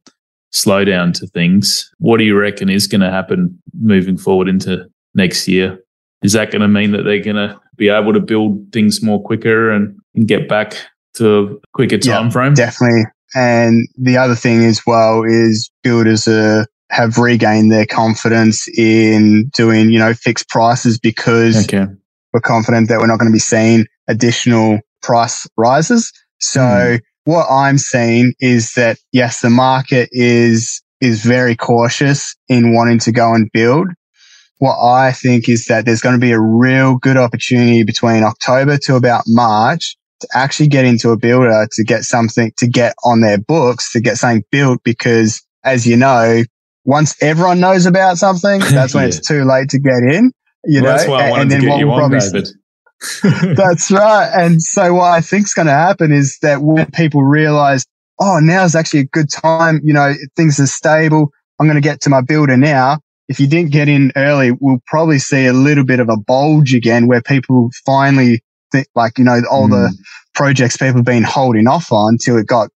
slowdown 0.53 1.13
to 1.15 1.27
things. 1.27 1.89
What 1.98 2.18
do 2.18 2.24
you 2.24 2.38
reckon 2.38 2.70
is 2.70 2.88
going 2.88 3.01
to 3.01 3.10
happen 3.10 3.62
moving 3.80 4.18
forward 4.18 4.48
into 4.48 4.86
next 5.15 5.48
year? 5.48 5.80
Is 6.22 6.34
that 6.34 6.51
going 6.51 6.62
to 6.62 6.68
mean 6.68 6.91
that 6.91 7.03
they're 7.03 7.24
going 7.24 7.36
to 7.38 7.60
be 7.77 7.89
able 7.89 8.13
to 8.13 8.20
build 8.20 8.72
things 8.72 9.01
more 9.01 9.22
quicker 9.24 9.72
and 9.72 9.98
and 10.13 10.27
get 10.27 10.48
back 10.48 10.75
to 11.15 11.60
a 11.63 11.68
quicker 11.74 11.98
time 11.98 12.25
Yeah, 12.25 12.30
frame. 12.32 12.53
Definitely. 12.53 13.03
And 13.34 13.88
the 13.98 14.18
other 14.18 14.36
thing 14.36 14.63
as 14.65 14.82
well 14.86 15.24
is 15.24 15.72
builders 15.84 16.27
are, 16.27 16.68
have 16.89 17.18
regained 17.18 17.72
their 17.72 17.86
confidence 17.86 18.68
in 18.77 19.50
doing, 19.56 19.89
you 19.89 20.00
know, 20.00 20.13
fixed 20.13 20.50
prices 20.50 21.00
because 21.00 21.63
Okay. 21.65 21.88
We're 22.34 22.42
confident 22.42 22.90
that 22.90 23.00
we're 23.00 23.08
not 23.08 23.20
going 23.20 23.32
to 23.32 23.36
be 23.36 23.40
seeing 23.40 23.86
additional 24.08 24.80
price 25.02 25.48
rises. 25.58 26.12
So 26.40 26.98
hmm. 26.98 27.32
what 27.32 27.48
I'm 27.50 27.78
seeing 27.78 28.34
is 28.40 28.74
that 28.74 28.98
yes, 29.12 29.42
the 29.42 29.50
market 29.50 30.10
is, 30.12 30.82
is 31.02 31.24
very 31.24 31.56
cautious 31.56 32.36
in 32.48 32.74
wanting 32.74 33.00
to 33.00 33.12
go 33.12 33.34
and 33.34 33.50
build. 33.52 33.88
What 34.60 34.78
I 34.80 35.12
think 35.12 35.50
is 35.50 35.66
that 35.66 35.86
there's 35.86 36.02
going 36.02 36.16
to 36.16 36.22
be 36.22 36.32
a 36.32 36.40
real 36.40 36.98
good 36.98 37.18
opportunity 37.18 37.84
between 37.84 38.24
October 38.24 38.78
to 38.84 38.96
about 38.96 39.24
March 39.28 39.96
to 40.20 40.28
actually 40.36 40.68
get 40.68 40.86
into 40.86 41.10
a 41.10 41.18
builder 41.18 41.68
to 41.72 41.84
get 41.84 42.04
something 42.04 42.52
to 42.58 42.68
get 42.68 42.94
on 43.04 43.22
their 43.22 43.40
books 43.40 43.92
to 43.94 44.00
get 44.00 44.18
something 44.18 44.44
built 44.52 44.80
because 44.84 45.42
as 45.64 45.88
you 45.88 45.98
know, 45.98 46.44
once 46.86 47.16
everyone 47.22 47.60
knows 47.60 47.86
about 47.86 48.18
something, 48.18 48.60
that's 48.72 48.94
when 48.94 49.04
Yeah. 49.04 49.08
it's 49.10 49.28
too 49.28 49.44
late 49.44 49.70
to 49.70 49.80
get 49.80 50.04
in. 50.04 50.32
You 50.65 50.82
Well, 50.82 50.91
know, 50.91 50.98
that's 50.98 51.10
why 51.10 51.27
I 51.27 51.30
wanted 51.30 51.41
and 51.44 51.51
to 51.51 51.58
get 51.68 51.70
what 51.72 51.80
you 51.80 51.91
on, 51.91 52.00
probably 52.00 52.20
David. 52.20 52.48
that's 53.56 53.91
right. 53.91 54.32
And 54.36 54.62
so 54.62 54.94
what 54.96 55.12
I 55.12 55.22
think 55.22 55.46
is 55.46 55.53
going 55.53 55.68
to 55.68 55.74
happen 55.74 56.12
is 56.12 56.38
that 56.41 56.62
when 56.62 56.89
people 56.91 57.24
realize, 57.24 57.86
oh, 58.20 58.39
now 58.41 58.63
is 58.63 58.75
actually 58.75 59.01
a 59.01 59.06
good 59.06 59.30
time, 59.30 59.82
you 59.84 59.94
know, 59.94 60.13
things 60.36 60.60
are 60.60 60.68
stable. 60.68 61.30
I'm 61.60 61.68
going 61.68 61.82
to 61.82 61.88
get 61.88 62.01
to 62.01 62.10
my 62.10 62.22
builder 62.22 62.58
now. 62.58 63.00
If 63.27 63.39
you 63.39 63.48
didn't 63.48 63.72
get 63.72 63.88
in 63.88 64.12
early, 64.15 64.51
we'll 64.60 64.82
probably 64.88 65.18
see 65.20 65.46
a 65.48 65.53
little 65.53 65.86
bit 65.86 66.00
of 66.00 66.10
a 66.10 66.18
bulge 66.18 66.74
again 66.75 67.08
where 67.08 67.22
people 67.22 67.70
finally 67.86 68.44
think 68.72 68.88
like, 68.96 69.18
you 69.18 69.24
know, 69.24 69.41
all 69.50 69.68
the 69.68 69.89
Mm. 69.89 69.96
projects 70.36 70.77
people 70.77 70.98
have 70.98 71.06
been 71.06 71.24
holding 71.24 71.68
off 71.68 71.91
on 71.91 72.13
until 72.13 72.38
it 72.38 72.46
got, 72.48 72.70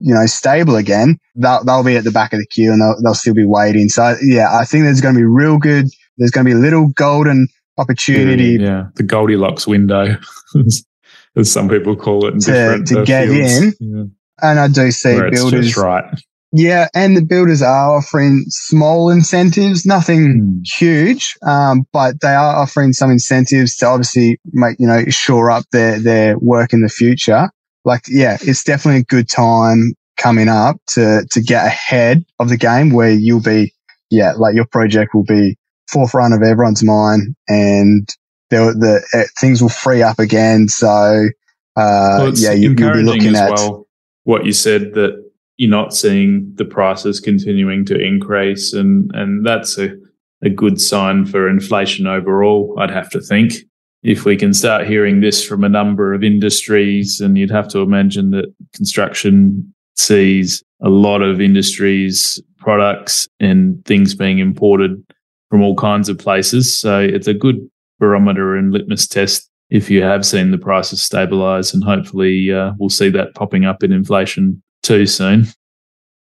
you 0.00 0.14
know, 0.14 0.26
stable 0.26 0.76
again. 0.76 1.18
They'll, 1.36 1.62
they'll 1.64 1.84
be 1.84 1.96
at 1.96 2.04
the 2.04 2.10
back 2.10 2.32
of 2.32 2.38
the 2.38 2.46
queue 2.46 2.72
and 2.72 2.80
they'll, 2.80 2.96
they'll 3.02 3.14
still 3.14 3.34
be 3.34 3.44
waiting. 3.44 3.88
So 3.88 4.16
yeah, 4.22 4.56
I 4.56 4.64
think 4.64 4.84
there's 4.84 5.00
going 5.00 5.14
to 5.14 5.20
be 5.20 5.26
real 5.26 5.58
good. 5.58 5.86
There's 6.18 6.30
going 6.30 6.44
to 6.44 6.50
be 6.50 6.56
a 6.56 6.60
little 6.60 6.88
golden 6.88 7.48
opportunity 7.78 8.56
Yeah, 8.60 8.88
the 8.96 9.02
Goldilocks 9.04 9.66
window, 9.66 10.16
as 11.36 11.52
some 11.52 11.68
people 11.68 11.96
call 11.96 12.26
it. 12.26 12.34
In 12.34 12.40
To- 12.40 12.46
different, 12.52 12.86
to 12.88 13.00
uh, 13.00 13.04
get 13.04 13.28
fields. 13.28 13.80
in. 13.80 13.96
Yeah. 13.96 14.04
And 14.40 14.58
I 14.60 14.68
do 14.68 14.90
see 14.90 15.14
Where 15.14 15.26
it's 15.28 15.40
builders. 15.40 15.66
just 15.66 15.78
right. 15.78 16.04
Yeah. 16.52 16.88
And 16.94 17.16
the 17.16 17.24
builders 17.24 17.60
are 17.62 17.96
offering 17.98 18.44
small 18.48 19.10
incentives, 19.10 19.84
nothing 19.84 20.40
Hmm. 20.40 20.58
huge, 20.64 21.34
um, 21.46 21.86
but 21.92 22.20
they 22.20 22.34
are 22.34 22.56
offering 22.56 22.92
some 22.92 23.10
incentives 23.10 23.76
to 23.76 23.86
obviously 23.86 24.40
make, 24.52 24.76
you 24.78 24.86
know, 24.86 25.04
shore 25.08 25.50
up 25.50 25.64
their, 25.72 25.98
their 26.00 26.38
work 26.38 26.72
in 26.72 26.82
the 26.82 26.88
future. 26.88 27.50
Like, 27.84 28.02
yeah, 28.08 28.38
it's 28.40 28.64
definitely 28.64 29.00
a 29.00 29.04
good 29.04 29.28
time 29.28 29.92
coming 30.16 30.48
up 30.48 30.76
to, 30.88 31.24
to 31.30 31.40
get 31.40 31.66
ahead 31.66 32.24
of 32.40 32.48
the 32.48 32.56
game 32.56 32.90
where 32.92 33.10
you'll 33.10 33.42
be, 33.42 33.72
yeah, 34.10 34.32
like 34.36 34.54
your 34.54 34.66
project 34.66 35.14
will 35.14 35.24
be 35.24 35.56
forefront 35.88 36.34
of 36.34 36.42
everyone's 36.42 36.84
mind 36.84 37.34
and 37.48 38.08
the, 38.50 38.74
the 38.78 39.18
uh, 39.18 39.24
things 39.40 39.60
will 39.60 39.68
free 39.68 40.02
up 40.02 40.18
again. 40.18 40.68
So, 40.68 41.28
uh, 41.76 42.16
Well, 42.18 42.34
yeah, 42.34 42.52
you, 42.52 42.74
you'll 42.76 42.92
be 42.92 43.02
looking 43.02 43.34
as 43.34 43.40
at, 43.40 43.50
well 43.52 43.88
what 44.28 44.44
you 44.44 44.52
said 44.52 44.92
that 44.92 45.24
you're 45.56 45.70
not 45.70 45.94
seeing 45.94 46.52
the 46.56 46.64
prices 46.66 47.18
continuing 47.18 47.82
to 47.86 47.98
increase, 47.98 48.74
and 48.74 49.10
and 49.14 49.44
that's 49.44 49.78
a 49.78 49.96
a 50.44 50.50
good 50.50 50.78
sign 50.78 51.24
for 51.24 51.48
inflation 51.48 52.06
overall. 52.06 52.76
I'd 52.78 52.90
have 52.90 53.08
to 53.10 53.22
think 53.22 53.54
if 54.02 54.26
we 54.26 54.36
can 54.36 54.52
start 54.52 54.86
hearing 54.86 55.20
this 55.20 55.42
from 55.42 55.64
a 55.64 55.68
number 55.68 56.12
of 56.12 56.22
industries, 56.22 57.20
and 57.20 57.38
you'd 57.38 57.50
have 57.50 57.68
to 57.68 57.78
imagine 57.78 58.30
that 58.32 58.54
construction 58.74 59.72
sees 59.96 60.62
a 60.82 60.90
lot 60.90 61.22
of 61.22 61.40
industries 61.40 62.38
products 62.58 63.26
and 63.40 63.82
things 63.86 64.14
being 64.14 64.40
imported 64.40 65.02
from 65.50 65.62
all 65.62 65.76
kinds 65.76 66.08
of 66.08 66.18
places. 66.18 66.78
So 66.78 67.00
it's 67.00 67.26
a 67.26 67.34
good 67.34 67.68
barometer 67.98 68.56
and 68.56 68.72
litmus 68.72 69.06
test 69.06 69.48
if 69.70 69.90
you 69.90 70.02
have 70.02 70.24
seen 70.24 70.50
the 70.50 70.58
prices 70.58 71.02
stabilize, 71.02 71.74
and 71.74 71.84
hopefully 71.84 72.52
uh, 72.52 72.72
we'll 72.78 72.88
see 72.88 73.10
that 73.10 73.34
popping 73.34 73.66
up 73.66 73.82
in 73.82 73.92
inflation 73.92 74.62
too 74.82 75.04
soon. 75.06 75.46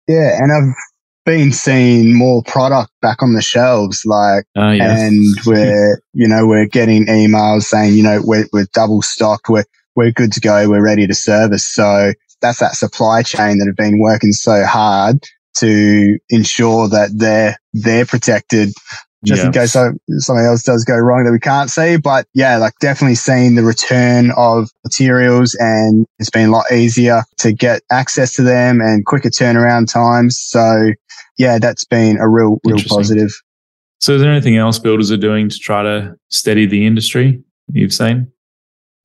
Yeah, 0.08 0.38
and 0.42 0.52
I've 0.52 0.76
been 1.26 1.54
seeing 1.54 2.16
more 2.16 2.44
product 2.44 2.92
back 3.02 3.22
on 3.22 3.36
the 3.36 3.42
shelves, 3.42 4.04
like, 4.06 4.46
Oh 4.58 4.72
yeah, 4.72 5.06
and 5.06 5.38
we're, 5.46 6.02
you 6.14 6.28
know, 6.28 6.48
we're 6.48 6.66
getting 6.66 7.06
emails 7.06 7.64
saying, 7.64 7.94
you 7.94 8.04
know, 8.04 8.22
we're, 8.24 8.48
we're 8.52 8.68
double 8.74 9.02
stocked, 9.02 9.48
we're, 9.48 9.66
we're 9.96 10.12
good 10.12 10.34
to 10.34 10.40
go, 10.42 10.68
we're 10.68 10.84
ready 10.84 11.08
to 11.08 11.14
service. 11.14 11.68
So 11.68 12.14
that's 12.42 12.60
that 12.60 12.76
supply 12.76 13.22
chain 13.22 13.60
that 13.60 13.68
have 13.68 13.76
been 13.76 14.00
working 14.00 14.32
so 14.32 14.66
hard 14.66 15.24
to 15.58 16.18
ensure 16.30 16.88
that 16.90 17.12
they're, 17.16 17.58
they're 17.74 18.06
protected 18.06 18.74
just 19.26 19.42
yeah. 19.42 19.48
in 19.48 19.52
case 19.52 19.74
so- 19.74 19.94
something 20.18 20.46
else 20.46 20.64
does 20.64 20.86
go 20.86 20.96
wrong 20.96 21.26
that 21.26 21.32
we 21.32 21.40
can't 21.40 21.70
see. 21.70 21.98
But 21.98 22.26
yeah, 22.34 22.58
like 22.58 22.74
definitely 22.80 23.16
seeing 23.16 23.56
the 23.56 23.64
return 23.64 24.32
of 24.38 24.70
materials 24.84 25.56
and 25.60 26.06
it's 26.20 26.30
been 26.30 26.50
a 26.50 26.52
lot 26.52 26.72
easier 26.72 27.24
to 27.40 27.52
get 27.52 27.82
access 27.92 28.34
to 28.36 28.44
them 28.44 28.82
and 28.82 29.06
quicker 29.06 29.30
turnaround 29.30 29.92
times. 29.92 30.40
So 30.40 30.94
yeah, 31.38 31.60
that's 31.60 31.86
been 31.86 32.18
a 32.18 32.28
real, 32.30 32.60
real 32.64 32.80
positive. 32.88 33.32
So 34.00 34.14
is 34.14 34.22
there 34.22 34.32
anything 34.32 34.56
else 34.56 34.80
builders 34.80 35.12
are 35.12 35.18
doing 35.18 35.50
to 35.50 35.58
try 35.58 35.84
to 35.84 36.16
steady 36.30 36.66
the 36.66 36.88
industry? 36.88 37.44
You've 37.72 37.94
seen? 37.94 38.32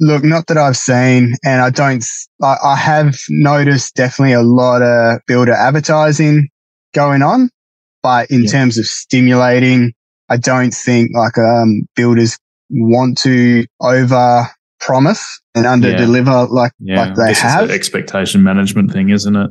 Look, 0.00 0.24
not 0.24 0.46
that 0.48 0.58
I've 0.58 0.76
seen, 0.76 1.34
and 1.44 1.60
I 1.60 1.70
don't, 1.70 2.04
I, 2.42 2.56
I 2.64 2.76
have 2.76 3.16
noticed 3.28 3.94
definitely 3.94 4.32
a 4.32 4.42
lot 4.42 4.82
of 4.82 5.20
builder 5.26 5.52
advertising 5.52 6.48
going 6.94 7.22
on, 7.22 7.50
but 8.02 8.30
in 8.30 8.44
Yeah. 8.44 8.50
terms 8.50 8.78
of 8.78 8.86
stimulating, 8.86 9.92
I 10.28 10.36
don't 10.36 10.72
think 10.72 11.10
like, 11.14 11.36
um, 11.38 11.86
builders 11.96 12.38
want 12.70 13.18
to 13.18 13.64
over 13.80 14.46
promise 14.80 15.40
and 15.54 15.66
under 15.66 15.90
Yeah. 15.90 15.96
deliver 15.96 16.46
like, 16.46 16.72
Yeah, 16.78 17.00
like 17.00 17.14
they 17.14 17.26
guess 17.28 17.42
it's 17.44 17.52
have. 17.52 17.64
an 17.64 17.70
expectation 17.70 18.42
management 18.42 18.92
thing, 18.92 19.10
isn't 19.10 19.36
it? 19.36 19.50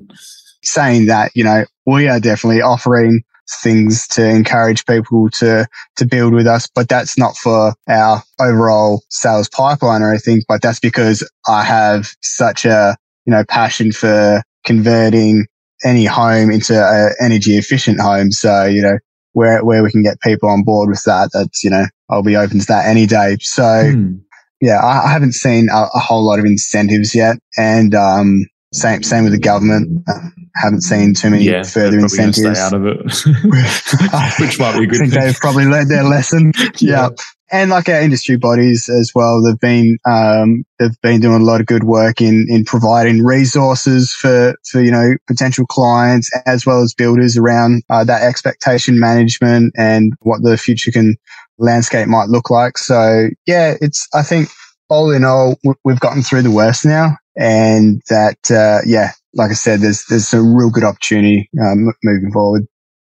Saying 0.64 1.08
that, 1.08 1.32
you 1.36 1.44
know, 1.44 1.66
we 1.86 2.08
are 2.08 2.20
definitely 2.20 2.62
offering 2.62 3.22
things 3.62 4.08
to 4.08 4.26
encourage 4.26 4.86
people 4.86 5.30
to, 5.30 5.68
to 5.98 6.06
build 6.06 6.34
with 6.34 6.48
us, 6.48 6.68
but 6.74 6.88
that's 6.88 7.18
not 7.18 7.36
for 7.38 7.74
our 7.90 8.24
overall 8.40 9.02
sales 9.10 9.50
pipeline 9.50 10.02
or 10.02 10.12
anything, 10.12 10.42
but 10.48 10.62
that's 10.62 10.80
because 10.80 11.28
I 11.48 11.64
have 11.64 12.12
such 12.22 12.66
a, 12.66 12.96
you 13.26 13.32
know, 13.32 13.44
passion 13.50 13.92
for 13.92 14.42
converting 14.66 15.46
any 15.84 16.06
home 16.06 16.52
into 16.52 16.74
a 16.80 17.10
energy 17.20 17.58
efficient 17.58 18.00
home. 18.00 18.32
So, 18.32 18.64
you 18.66 18.82
know, 18.82 18.98
where, 19.34 19.64
where 19.64 19.84
we 19.84 19.92
can 19.92 20.02
get 20.04 20.22
people 20.22 20.50
on 20.50 20.64
board 20.64 20.90
with 20.90 21.04
that, 21.04 21.30
that's, 21.34 21.64
you 21.64 21.70
know, 21.70 21.86
I'll 22.10 22.24
be 22.24 22.36
open 22.36 22.60
to 22.60 22.66
that 22.68 22.88
any 22.88 23.06
day. 23.06 23.38
So 23.42 23.92
Hmm. 23.92 24.16
yeah, 24.62 24.78
I, 24.78 25.06
I 25.06 25.12
haven't 25.12 25.34
seen 25.34 25.68
a, 25.70 25.88
a 25.94 26.00
whole 26.00 26.24
lot 26.26 26.40
of 26.40 26.46
incentives 26.46 27.14
yet. 27.14 27.38
And, 27.58 27.94
um, 27.94 28.46
same, 28.74 29.04
same 29.04 29.24
with 29.24 29.34
the 29.34 29.40
government. 29.40 30.04
Uh, 30.08 30.30
haven't 30.56 30.82
seen 30.82 31.14
too 31.14 31.30
many 31.30 31.44
Yeah, 31.46 31.62
further 31.64 32.00
incentives. 32.00 32.40
Stay 32.58 32.60
out 32.60 32.74
of 32.74 32.86
it, 32.88 32.98
which 34.40 34.60
might 34.60 34.74
be 34.74 34.80
a 34.80 34.82
I 34.82 34.86
good 34.86 34.98
think 35.00 35.14
thing. 35.14 35.22
they've 35.22 35.36
probably 35.40 35.66
learned 35.66 35.90
their 35.92 36.04
lesson. 36.04 36.52
yeah. 36.80 37.10
And 37.54 37.70
like 37.70 37.88
our 37.88 38.02
industry 38.02 38.36
bodies 38.36 38.90
as 38.90 39.12
well, 39.14 39.44
they've 39.44 39.60
been, 39.60 40.00
um, 40.08 40.64
they've 40.80 41.00
been 41.04 41.22
doing 41.22 41.40
a 41.40 41.46
lot 41.46 41.62
of 41.62 41.68
good 41.68 41.84
work 41.84 42.20
in, 42.20 42.48
in 42.50 42.66
providing 42.66 43.24
resources 43.24 44.12
for, 44.12 44.56
for, 44.72 44.82
you 44.82 44.90
know, 44.90 45.16
potential 45.28 45.68
clients 45.68 46.32
as 46.48 46.66
well 46.66 46.82
as 46.82 46.96
builders 46.96 47.38
around, 47.38 47.84
uh, 47.92 48.04
that 48.06 48.24
expectation 48.24 49.00
management 49.00 49.72
and 49.78 50.14
what 50.22 50.42
the 50.42 50.58
future 50.58 50.92
can 50.92 51.16
landscape 51.60 52.08
might 52.08 52.28
look 52.28 52.50
like. 52.50 52.80
So 52.80 53.28
yeah, 53.46 53.76
it's, 53.80 54.08
I 54.16 54.24
think 54.24 54.50
all 54.90 55.12
in 55.12 55.24
all, 55.24 55.60
we've 55.86 56.00
gotten 56.00 56.24
through 56.24 56.42
the 56.42 56.50
worst 56.50 56.84
now 56.86 57.18
and 57.38 58.02
that, 58.10 58.50
uh, 58.50 58.80
yeah, 58.84 59.12
like 59.36 59.52
I 59.52 59.56
said, 59.56 59.82
there's, 59.82 60.06
there's 60.10 60.34
a 60.34 60.42
real 60.42 60.72
good 60.72 60.84
opportunity, 60.84 61.52
um, 61.62 61.94
moving 62.04 62.32
forward. 62.32 62.66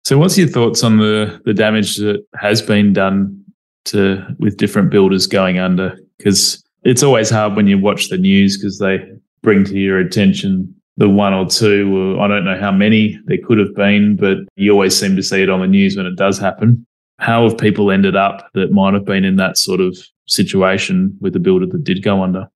So, 0.06 0.18
what's 0.18 0.38
your 0.38 0.48
thoughts 0.48 0.86
on 0.86 1.00
the 1.00 1.42
the 1.44 1.54
damage 1.54 1.98
that 1.98 2.24
has 2.40 2.62
been 2.62 2.94
done 2.94 3.44
to 3.88 4.26
with 4.40 4.58
different 4.58 4.90
builders 4.90 5.28
going 5.28 5.60
under? 5.60 5.98
Because 6.18 6.64
it's 6.84 7.04
always 7.04 7.30
hard 7.30 7.56
when 7.56 7.68
you 7.68 7.78
watch 7.78 8.10
the 8.10 8.18
news 8.18 8.58
because 8.58 8.80
they 8.80 9.00
bring 9.42 9.64
to 9.66 9.78
your 9.78 10.00
attention 10.00 10.74
the 10.98 11.10
one 11.10 11.34
or 11.34 11.46
two. 11.46 11.96
Or 11.96 12.22
I 12.22 12.28
don't 12.28 12.46
know 12.46 12.60
how 12.60 12.72
many 12.72 13.20
there 13.26 13.38
could 13.46 13.60
have 13.60 13.76
been, 13.76 14.16
but 14.16 14.38
you 14.56 14.72
always 14.72 14.98
seem 14.98 15.16
to 15.16 15.24
see 15.24 15.42
it 15.42 15.50
on 15.50 15.62
the 15.62 15.68
news 15.68 15.96
when 15.96 16.06
it 16.06 16.16
does 16.16 16.38
happen. 16.40 16.86
How 17.20 17.44
have 17.44 17.58
people 17.58 17.92
ended 17.92 18.16
up 18.16 18.50
that 18.54 18.72
might 18.72 18.94
have 18.94 19.06
been 19.06 19.26
in 19.26 19.38
that 19.38 19.58
sort 19.58 19.82
of 19.82 19.98
situation 20.28 21.18
with 21.20 21.34
the 21.34 21.40
builder 21.40 21.66
that 21.66 21.84
did 21.84 22.04
go 22.04 22.22
under? 22.22 22.48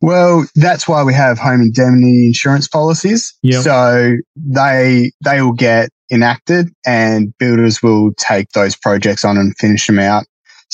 Well, 0.00 0.44
that's 0.54 0.86
why 0.86 1.02
we 1.02 1.14
have 1.14 1.38
home 1.38 1.62
indemnity 1.62 2.26
insurance 2.26 2.68
policies. 2.68 3.32
Yep. 3.42 3.62
So 3.62 4.16
they 4.36 5.12
they 5.24 5.40
will 5.40 5.52
get 5.52 5.88
enacted 6.10 6.68
and 6.84 7.36
builders 7.38 7.82
will 7.82 8.12
take 8.18 8.50
those 8.50 8.76
projects 8.76 9.24
on 9.24 9.38
and 9.38 9.56
finish 9.56 9.86
them 9.86 9.98
out. 9.98 10.26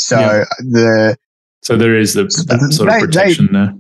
So 0.07 0.19
Yep. 0.21 0.49
the 0.61 1.17
So 1.63 1.77
there 1.77 1.97
is 1.97 2.15
the, 2.15 2.25
that 2.25 2.73
sort 2.73 2.89
of 2.89 2.95
They- 2.95 3.01
they- 3.01 3.07
protection 3.07 3.49
there. 3.53 3.75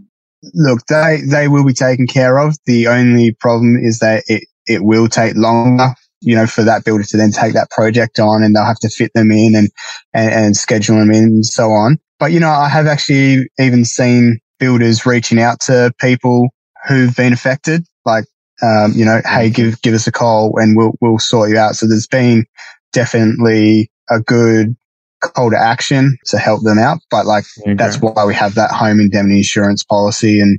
look, 0.54 0.80
they, 0.88 1.20
they 1.28 1.48
will 1.48 1.64
be 1.66 1.72
taken 1.74 2.06
care 2.06 2.38
of. 2.38 2.56
The 2.66 2.86
only 2.88 3.32
problem 3.40 3.76
is 3.76 3.98
that 4.00 4.24
it, 4.28 4.44
it 4.66 4.84
will 4.84 5.08
take 5.08 5.34
longer, 5.36 5.94
you 6.20 6.34
know, 6.36 6.46
for 6.46 6.62
that 6.62 6.84
builder 6.84 7.04
to 7.04 7.16
then 7.16 7.30
take 7.32 7.54
that 7.54 7.70
project 7.70 8.18
on 8.18 8.42
and 8.42 8.54
they'll 8.54 8.64
have 8.64 8.78
to 8.80 8.88
fit 8.90 9.10
them 9.14 9.30
in 9.30 9.54
and, 9.54 9.68
and, 10.14 10.32
and 10.32 10.56
schedule 10.56 10.96
them 10.98 11.10
in 11.10 11.24
and 11.24 11.46
so 11.46 11.70
on. 11.70 11.98
But, 12.18 12.32
you 12.32 12.40
know, 12.40 12.50
I 12.50 12.68
have 12.68 12.86
actually 12.86 13.48
even 13.58 13.84
seen 13.86 14.38
builders 14.58 15.06
reaching 15.06 15.40
out 15.40 15.60
to 15.62 15.90
people 15.98 16.48
who've 16.86 17.16
been 17.16 17.32
affected, 17.32 17.84
like, 18.04 18.24
um, 18.62 18.92
you 18.94 19.06
know, 19.06 19.22
hey, 19.24 19.48
give, 19.48 19.80
give 19.80 19.94
us 19.94 20.06
a 20.06 20.12
call 20.12 20.52
and 20.58 20.76
we'll, 20.76 20.92
we'll 21.00 21.18
sort 21.18 21.48
you 21.48 21.56
out. 21.56 21.76
So 21.76 21.86
there's 21.88 22.06
been 22.06 22.44
definitely 22.92 23.90
a 24.10 24.20
good 24.20 24.76
call 25.20 25.50
to 25.50 25.58
action 25.58 26.16
to 26.26 26.38
help 26.38 26.62
them 26.62 26.78
out. 26.78 26.98
But 27.10 27.26
like, 27.26 27.44
okay. 27.62 27.74
that's 27.74 27.96
why 28.00 28.24
we 28.24 28.34
have 28.34 28.54
that 28.54 28.70
home 28.70 29.00
indemnity 29.00 29.38
insurance 29.38 29.84
policy. 29.84 30.40
And, 30.40 30.58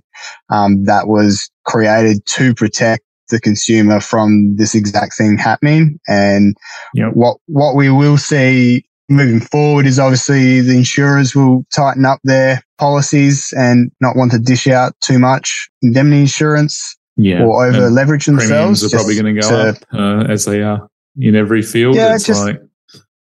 um, 0.49 0.85
that 0.85 1.07
was 1.07 1.49
created 1.65 2.25
to 2.27 2.53
protect 2.53 3.03
the 3.29 3.39
consumer 3.39 3.99
from 3.99 4.55
this 4.57 4.75
exact 4.75 5.15
thing 5.17 5.37
happening. 5.37 5.99
And 6.07 6.55
yep. 6.93 7.11
what, 7.13 7.37
what 7.47 7.75
we 7.75 7.89
will 7.89 8.17
see 8.17 8.85
moving 9.09 9.41
forward 9.41 9.85
is 9.85 9.99
obviously 9.99 10.61
the 10.61 10.77
insurers 10.77 11.35
will 11.35 11.65
tighten 11.73 12.05
up 12.05 12.19
their 12.23 12.61
policies 12.77 13.53
and 13.57 13.91
not 13.99 14.15
want 14.15 14.31
to 14.31 14.39
dish 14.39 14.67
out 14.67 14.93
too 15.01 15.19
much 15.19 15.69
indemnity 15.81 16.21
insurance 16.21 16.97
yeah. 17.17 17.43
or 17.43 17.65
over 17.65 17.89
leverage 17.89 18.25
themselves. 18.25 18.81
Premiums 18.81 18.83
are 18.83 18.97
probably 18.97 19.15
going 19.15 19.35
to 19.35 19.41
go 19.41 19.69
up 19.69 19.77
uh, 19.93 20.31
as 20.31 20.45
they 20.45 20.61
are 20.61 20.87
in 21.17 21.35
every 21.35 21.61
field. 21.61 21.95
Yeah, 21.95 22.15
it's 22.15 22.25
just, 22.25 22.45
like, 22.45 22.61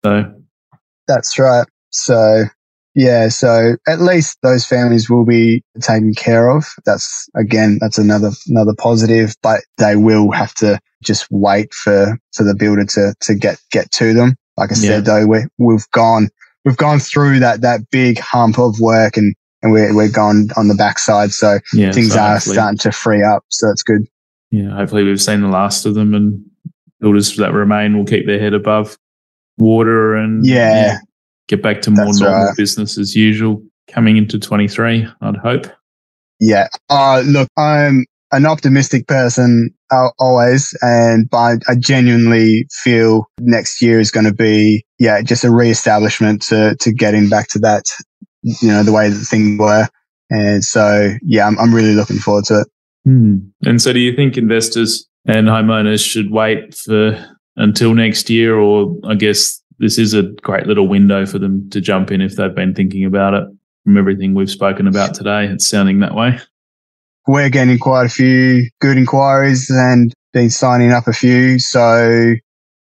so 0.04 0.34
that's 1.08 1.38
right. 1.40 1.68
So 1.92 2.46
yeah, 2.96 3.28
so 3.28 3.76
at 3.88 4.00
least 4.00 4.38
those 4.42 4.66
families 4.66 5.10
will 5.10 5.26
be 5.26 5.64
taken 5.82 6.14
care 6.14 6.50
of. 6.50 6.66
That's 6.86 7.28
again, 7.36 7.78
that's 7.82 7.98
another 7.98 8.32
another 8.48 8.74
positive, 8.78 9.36
but 9.44 9.62
they 9.78 9.98
will 9.98 10.32
have 10.32 10.54
to 10.56 10.80
just 11.04 11.28
wait 11.30 11.74
for 11.74 12.18
for 12.34 12.44
the 12.44 12.56
builder 12.56 12.86
to 12.86 13.14
to 13.22 13.36
get 13.36 13.62
get 13.72 13.92
to 13.92 14.14
them. 14.14 14.36
Like 14.58 14.72
I 14.72 14.76
yeah. 14.76 14.88
said, 14.88 15.06
though, 15.06 15.28
we 15.28 15.40
we've 15.58 15.90
gone 15.92 16.30
we've 16.64 16.78
gone 16.78 17.00
through 17.00 17.40
that 17.40 17.62
that 17.62 17.82
big 17.92 18.18
hump 18.20 18.58
of 18.58 18.80
work 18.80 19.18
and 19.18 19.36
and 19.62 19.74
we're 19.74 19.94
we're 19.94 20.12
gone 20.12 20.48
on 20.56 20.70
the 20.70 20.76
backside. 20.76 21.32
So 21.32 21.60
yeah, 21.74 21.92
things 21.92 22.14
so 22.14 22.20
are 22.20 22.40
starting 22.40 22.78
to 22.80 22.94
free 22.94 23.24
up. 23.24 23.44
So 23.50 23.70
it's 23.72 23.84
good. 23.84 24.08
Yeah, 24.52 24.70
hopefully 24.70 25.04
we've 25.04 25.22
seen 25.22 25.42
the 25.42 25.50
last 25.50 25.86
of 25.86 25.96
them, 25.96 26.14
and 26.14 26.46
builders 27.02 27.36
that 27.36 27.52
remain 27.52 27.98
will 27.98 28.06
keep 28.06 28.26
their 28.26 28.40
head 28.40 28.54
above 28.54 28.98
water 29.58 30.16
and 30.16 30.46
yeah, 30.46 30.74
yeah 30.74 30.98
get 31.48 31.62
back 31.62 31.82
to 31.84 31.92
more 31.92 32.06
That's 32.06 32.20
normal 32.20 32.46
right. 32.46 32.58
business 32.58 32.98
as 32.98 33.16
usual 33.16 33.62
coming 33.88 34.18
into 34.18 34.40
23, 34.40 35.08
I'd 35.22 35.38
hope. 35.38 35.68
Yeah. 36.40 36.68
Uh, 36.90 37.24
look, 37.26 37.48
I'm 37.58 38.06
an 38.32 38.46
optimistic 38.46 39.08
person 39.08 39.74
always, 40.20 40.76
and 40.82 41.30
but 41.30 41.62
I 41.70 41.76
genuinely 41.76 42.68
feel 42.84 43.30
next 43.40 43.82
year 43.82 44.00
is 44.00 44.12
going 44.12 44.26
to 44.26 44.34
be, 44.34 44.84
yeah, 45.00 45.22
just 45.22 45.44
a 45.44 45.52
re-establishment 45.52 46.42
to, 46.44 46.76
to 46.82 46.92
getting 46.92 47.30
back 47.30 47.48
to 47.50 47.60
that, 47.60 47.84
you 48.42 48.68
know, 48.68 48.84
the 48.84 48.92
way 48.92 49.10
that 49.10 49.26
things 49.26 49.60
were. 49.60 49.88
And 50.30 50.64
so, 50.64 51.14
yeah, 51.22 51.48
I'm, 51.48 51.58
I'm 51.60 51.74
really 51.74 51.94
looking 51.94 52.18
forward 52.18 52.46
to 52.46 52.62
it. 52.62 52.68
Hmm. 53.06 53.38
And 53.64 53.82
so 53.82 53.94
do 53.94 54.00
you 54.00 54.16
think 54.16 54.36
investors 54.36 55.08
and 55.28 55.48
homeowners 55.48 56.04
should 56.04 56.32
wait 56.32 56.74
for 56.74 57.35
until 57.58 57.94
next 57.94 58.30
year 58.30 58.58
or 58.58 58.96
I 59.06 59.16
guess 59.16 59.62
this 59.80 59.98
is 59.98 60.14
a 60.14 60.24
great 60.24 60.68
little 60.68 60.88
window 60.88 61.26
for 61.26 61.40
them 61.40 61.70
to 61.72 61.82
jump 61.82 62.12
in 62.12 62.22
if 62.22 62.36
they've 62.36 62.56
been 62.56 62.74
thinking 62.74 63.06
about 63.06 63.34
it. 63.34 63.44
From 63.84 63.98
everything 63.98 64.34
we've 64.34 64.50
spoken 64.50 64.88
about 64.88 65.14
today, 65.14 65.46
it's 65.46 65.68
sounding 65.68 66.00
that 66.00 66.16
way. 66.16 66.40
We're 67.28 67.50
getting 67.50 67.78
quite 67.78 68.06
a 68.06 68.10
few 68.10 68.70
good 68.82 68.98
inquiries 68.98 69.70
and 69.70 70.12
been 70.34 70.50
signing 70.50 70.92
up 70.92 71.08
a 71.08 71.14
few. 71.14 71.60
So, 71.60 72.34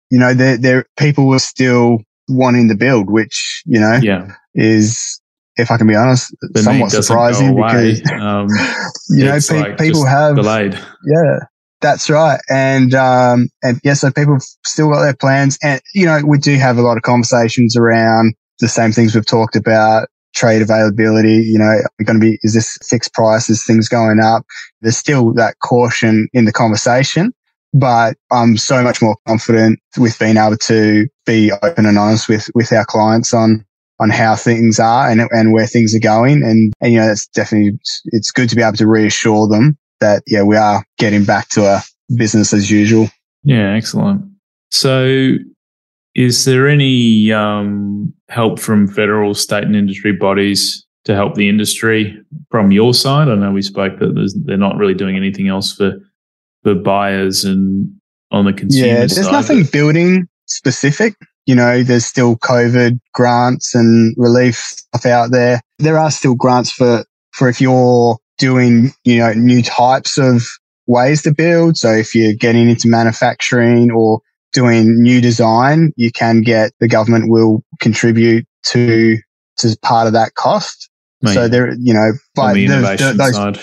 you 0.10 0.20
know, 0.20 0.34
there, 0.34 0.58
there, 0.58 0.86
people 0.98 1.28
were 1.28 1.40
still 1.40 2.00
wanting 2.30 2.70
to 2.70 2.76
build, 2.76 3.10
which, 3.10 3.64
you 3.66 3.80
know, 3.82 4.00
yeah. 4.02 4.34
is, 4.56 5.20
if 5.58 5.72
I 5.72 5.78
can 5.78 5.88
be 5.88 5.96
honest, 5.96 6.34
the 6.42 6.64
somewhat 6.64 6.92
surprising 6.92 7.56
because, 7.56 8.02
um, 8.12 8.48
you 9.10 9.26
know, 9.26 9.40
pe- 9.48 9.76
people 9.76 10.06
have 10.06 10.36
delayed. 10.36 10.74
Yeah. 11.06 11.40
That's 11.84 12.10
right. 12.10 12.40
And, 12.50 12.96
um, 12.96 13.50
and 13.62 13.82
yeah, 13.84 13.94
so 13.94 14.10
people 14.10 14.38
still 14.66 14.90
got 14.90 15.02
their 15.02 15.14
plans. 15.14 15.58
And, 15.62 15.82
you 15.94 16.06
know, 16.06 16.22
we 16.26 16.38
do 16.38 16.56
have 16.56 16.78
a 16.78 16.82
lot 16.82 16.96
of 16.96 17.04
conversations 17.04 17.76
around 17.76 18.36
the 18.60 18.70
same 18.70 18.94
things 18.94 19.14
we've 19.14 19.26
talked 19.26 19.58
about, 19.58 20.08
trade 20.34 20.62
availability. 20.62 21.44
You 21.44 21.60
know, 21.60 21.82
going 22.06 22.22
to 22.22 22.26
be, 22.26 22.40
is 22.42 22.54
this 22.54 22.78
fixed 22.90 23.14
price? 23.14 23.50
Is 23.50 23.66
things 23.66 23.90
going 23.90 24.22
up? 24.22 24.46
There's 24.82 24.98
still 24.98 25.34
that 25.34 25.60
caution 25.60 26.30
in 26.32 26.46
the 26.46 26.54
conversation, 26.54 27.34
but 27.74 28.16
I'm 28.32 28.56
so 28.56 28.82
much 28.82 29.02
more 29.02 29.18
confident 29.28 29.78
with 29.98 30.18
being 30.18 30.38
able 30.38 30.56
to 30.56 31.10
be 31.26 31.52
open 31.52 31.86
and 31.86 32.00
honest 32.00 32.30
with, 32.30 32.50
with 32.56 32.72
our 32.72 32.86
clients 32.86 33.34
on, 33.34 33.66
on 34.00 34.10
how 34.10 34.38
things 34.38 34.80
are 34.80 35.10
and, 35.10 35.28
and 35.32 35.52
where 35.52 35.68
things 35.68 35.94
are 35.94 36.00
going. 36.00 36.44
And, 36.44 36.74
and, 36.80 36.94
you 36.94 37.00
know, 37.02 37.12
it's 37.12 37.28
definitely, 37.28 37.78
it's 38.06 38.32
good 38.32 38.48
to 38.48 38.56
be 38.56 38.62
able 38.62 38.78
to 38.78 38.88
reassure 38.88 39.50
them 39.50 39.78
that, 40.04 40.24
yeah, 40.28 40.44
we 40.44 40.58
are 40.58 40.84
getting 40.98 41.26
back 41.26 41.50
to 41.50 41.66
a 41.66 41.82
business 42.16 42.54
as 42.54 42.70
usual. 42.70 43.10
Yeah, 43.44 43.74
excellent. 43.74 44.24
So, 44.72 45.36
is 46.16 46.46
there 46.46 46.68
any 46.68 47.32
um, 47.32 48.14
help 48.30 48.60
from 48.60 48.88
federal, 48.88 49.34
state, 49.34 49.64
and 49.64 49.76
industry 49.76 50.12
bodies 50.12 50.86
to 51.06 51.16
help 51.16 51.36
the 51.36 51.50
industry 51.50 52.18
from 52.52 52.72
your 52.72 52.94
side? 52.94 53.28
I 53.28 53.36
know 53.36 53.52
we 53.52 53.62
spoke 53.62 54.00
that 54.00 54.42
they're 54.46 54.58
not 54.58 54.78
really 54.78 54.94
doing 54.94 55.16
anything 55.16 55.48
else 55.48 55.74
for 55.74 55.94
for 56.64 56.76
buyers 56.76 57.44
and 57.44 57.92
on 58.32 58.46
the 58.46 58.54
consumer 58.54 58.88
yeah, 58.88 59.00
there's 59.00 59.32
nothing 59.32 59.64
building 59.66 60.28
specific. 60.48 61.14
You 61.46 61.56
know, 61.56 61.84
there's 61.84 62.06
still 62.06 62.38
COVID 62.38 63.00
grants 63.14 63.76
and 63.76 64.16
relief 64.18 64.56
stuff 64.56 65.06
out 65.06 65.32
there. 65.32 65.62
There 65.80 66.00
are 66.00 66.10
still 66.12 66.36
grants 66.36 66.72
for 66.72 67.06
for 67.32 67.50
if 67.50 67.60
you're 67.60 68.18
doing, 68.38 68.92
you 69.04 69.18
know, 69.18 69.34
new 69.34 69.62
types 69.62 70.18
of 70.18 70.44
ways 70.88 71.22
to 71.24 71.34
build. 71.34 71.78
So 71.78 71.92
if 71.92 72.14
you're 72.16 72.34
getting 72.34 72.70
into 72.70 72.88
manufacturing 72.88 73.92
or 73.92 74.22
doing 74.52 75.02
new 75.02 75.22
design, 75.22 75.92
you 75.96 76.12
can 76.12 76.42
get 76.42 76.72
the 76.80 76.88
government 76.88 77.30
will 77.30 77.64
contribute 77.80 78.46
to 78.68 79.18
to 79.58 79.78
part 79.82 80.08
of 80.08 80.14
that 80.14 80.36
cost. 80.36 80.90
Mate, 81.22 81.34
so 81.34 81.48
there, 81.48 81.74
you 81.80 81.94
know, 81.94 82.12
but 82.36 82.54
the 82.54 82.68
the, 82.68 83.14
those, 83.18 83.36
side. 83.36 83.60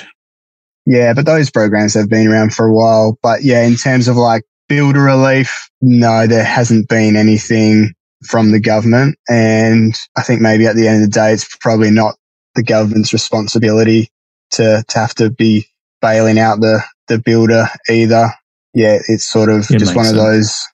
yeah, 0.86 1.12
but 1.12 1.26
those 1.26 1.50
programs 1.50 1.94
have 1.94 2.08
been 2.08 2.28
around 2.28 2.54
for 2.54 2.66
a 2.66 2.74
while. 2.74 3.18
But 3.22 3.42
yeah, 3.42 3.62
in 3.64 3.76
terms 3.76 4.08
of 4.08 4.16
like 4.16 4.44
builder 4.68 5.02
relief, 5.02 5.68
no, 5.80 6.26
there 6.26 6.44
hasn't 6.44 6.88
been 6.88 7.16
anything 7.16 7.92
from 8.24 8.52
the 8.52 8.60
government. 8.60 9.16
And 9.28 9.94
I 10.16 10.22
think 10.22 10.40
maybe 10.40 10.66
at 10.66 10.76
the 10.76 10.86
end 10.86 11.02
of 11.02 11.10
the 11.10 11.14
day, 11.14 11.32
it's 11.32 11.56
probably 11.56 11.90
not 11.90 12.16
the 12.54 12.62
government's 12.62 13.12
responsibility 13.12 14.10
to, 14.52 14.84
to 14.86 14.98
have 14.98 15.14
to 15.16 15.30
be 15.30 15.66
bailing 16.00 16.38
out 16.38 16.60
the, 16.60 16.82
the 17.08 17.18
builder 17.18 17.66
either. 17.88 18.30
Yeah, 18.74 18.98
it's 19.08 19.24
sort 19.24 19.48
of 19.48 19.70
it 19.70 19.78
just 19.78 19.96
one 19.96 20.04
sense. 20.04 20.16
of 20.16 20.24
those, 20.24 20.66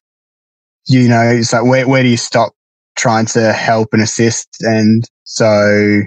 you 0.86 1.08
know, 1.08 1.22
it's 1.22 1.52
like, 1.52 1.64
where, 1.64 1.88
where 1.88 2.02
do 2.02 2.08
you 2.08 2.16
stop 2.16 2.52
trying 2.96 3.26
to 3.26 3.52
help 3.52 3.88
and 3.92 4.02
assist? 4.02 4.48
And 4.60 5.04
so, 5.24 6.02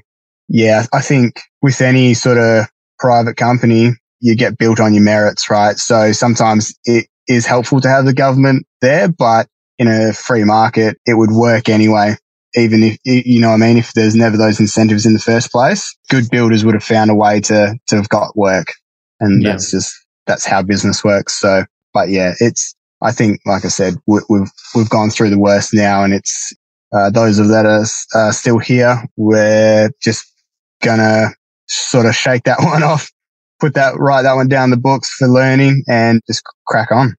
yeah, 0.47 0.86
I 0.93 1.01
think 1.01 1.41
with 1.62 1.82
any 1.82 2.13
sort 2.13 2.38
of 2.38 2.65
private 2.99 3.38
company, 3.38 3.91
you 4.19 4.36
get 4.36 4.58
built 4.58 4.79
on 4.79 4.93
your 4.93 5.03
merits, 5.03 5.49
right? 5.49 5.77
So 5.77 6.12
sometimes 6.12 6.73
it 6.86 7.08
is 7.27 7.45
helpful 7.45 7.82
to 7.82 7.89
have 7.89 8.05
the 8.05 8.13
government 8.13 8.65
there, 8.82 9.08
but 9.08 9.47
in 9.77 9.88
a 9.88 10.13
free 10.13 10.43
market, 10.43 10.97
it 11.05 11.13
would 11.13 11.32
work 11.32 11.69
anyway 11.69 12.15
even 12.56 12.84
if 12.84 12.98
you 13.04 13.40
know 13.40 13.50
what 13.50 13.62
I 13.62 13.68
mean, 13.68 13.78
if 13.78 13.94
there's 13.94 14.16
never 14.16 14.38
those 14.38 14.60
incentives 14.60 15.06
in 15.06 15.14
the 15.14 15.20
first 15.20 15.52
place, 15.52 15.96
good 16.10 16.30
builders 16.30 16.66
would 16.66 16.76
have 16.76 16.84
found 16.84 17.12
a 17.12 17.16
way 17.16 17.40
to 17.42 17.76
to 17.88 17.96
have 17.96 18.10
got 18.10 18.36
work, 18.38 18.74
and 19.20 19.44
yeah. 19.44 19.52
that's 19.52 19.72
just 19.72 19.94
that's 20.26 20.46
how 20.46 20.62
business 20.62 21.04
works. 21.04 21.40
So, 21.40 21.66
but 21.94 22.10
yeah, 22.10 22.34
it's 22.40 22.76
I 23.02 23.12
think, 23.12 23.40
like 23.46 23.66
I 23.66 23.70
said, 23.70 23.96
we, 24.08 24.20
we've 24.30 24.52
we've 24.76 24.90
gone 24.90 25.10
through 25.10 25.30
the 25.30 25.40
worst 25.40 25.74
now, 25.74 26.04
and 26.04 26.14
it's 26.14 26.54
uh, 26.94 27.10
those 27.10 27.40
of 27.40 27.48
that 27.50 27.66
are 27.66 27.86
uh, 28.20 28.32
still 28.32 28.58
here. 28.58 29.04
We're 29.16 29.92
just 30.02 30.26
gonna 30.82 31.30
sort 31.68 32.06
of 32.06 32.16
shake 32.16 32.44
that 32.44 32.60
one 32.64 32.84
off, 32.84 33.10
put 33.60 33.76
that 33.76 33.96
write 33.98 34.24
that 34.24 34.34
one 34.34 34.48
down 34.48 34.72
the 34.72 34.78
books 34.78 35.14
for 35.14 35.28
learning, 35.28 35.84
and 35.88 36.22
just 36.28 36.44
crack 36.68 36.92
on. 36.92 37.16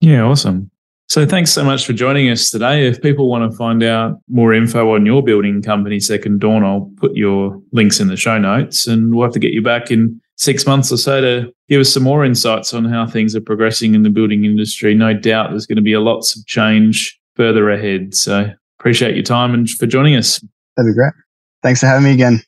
Yeah, 0.00 0.22
awesome. 0.22 0.70
So 1.08 1.26
thanks 1.26 1.52
so 1.52 1.62
much 1.64 1.86
for 1.86 1.92
joining 1.92 2.30
us 2.30 2.50
today. 2.50 2.86
If 2.86 3.00
people 3.00 3.28
want 3.28 3.50
to 3.50 3.56
find 3.56 3.82
out 3.82 4.18
more 4.28 4.54
info 4.54 4.94
on 4.94 5.04
your 5.06 5.22
building 5.22 5.62
company, 5.62 6.00
Second 6.00 6.40
Dawn, 6.40 6.64
I'll 6.64 6.90
put 6.96 7.14
your 7.14 7.60
links 7.72 8.00
in 8.00 8.08
the 8.08 8.16
show 8.16 8.38
notes 8.38 8.86
and 8.86 9.14
we'll 9.14 9.24
have 9.24 9.34
to 9.34 9.38
get 9.38 9.52
you 9.52 9.62
back 9.62 9.90
in 9.90 10.20
six 10.36 10.66
months 10.66 10.90
or 10.90 10.96
so 10.96 11.20
to 11.20 11.54
give 11.68 11.80
us 11.80 11.92
some 11.92 12.02
more 12.02 12.24
insights 12.24 12.74
on 12.74 12.84
how 12.84 13.06
things 13.06 13.36
are 13.36 13.40
progressing 13.40 13.94
in 13.94 14.02
the 14.02 14.10
building 14.10 14.44
industry. 14.44 14.94
No 14.94 15.12
doubt 15.14 15.50
there's 15.50 15.66
going 15.66 15.76
to 15.76 15.82
be 15.82 15.92
a 15.92 16.00
lots 16.00 16.36
of 16.36 16.44
change 16.46 17.20
further 17.36 17.70
ahead. 17.70 18.14
So 18.14 18.50
appreciate 18.80 19.14
your 19.14 19.24
time 19.24 19.54
and 19.54 19.68
for 19.70 19.86
joining 19.86 20.16
us. 20.16 20.40
That'd 20.76 20.90
be 20.90 20.94
great. 20.94 21.12
Thanks 21.62 21.80
for 21.80 21.86
having 21.86 22.04
me 22.04 22.12
again. 22.12 22.42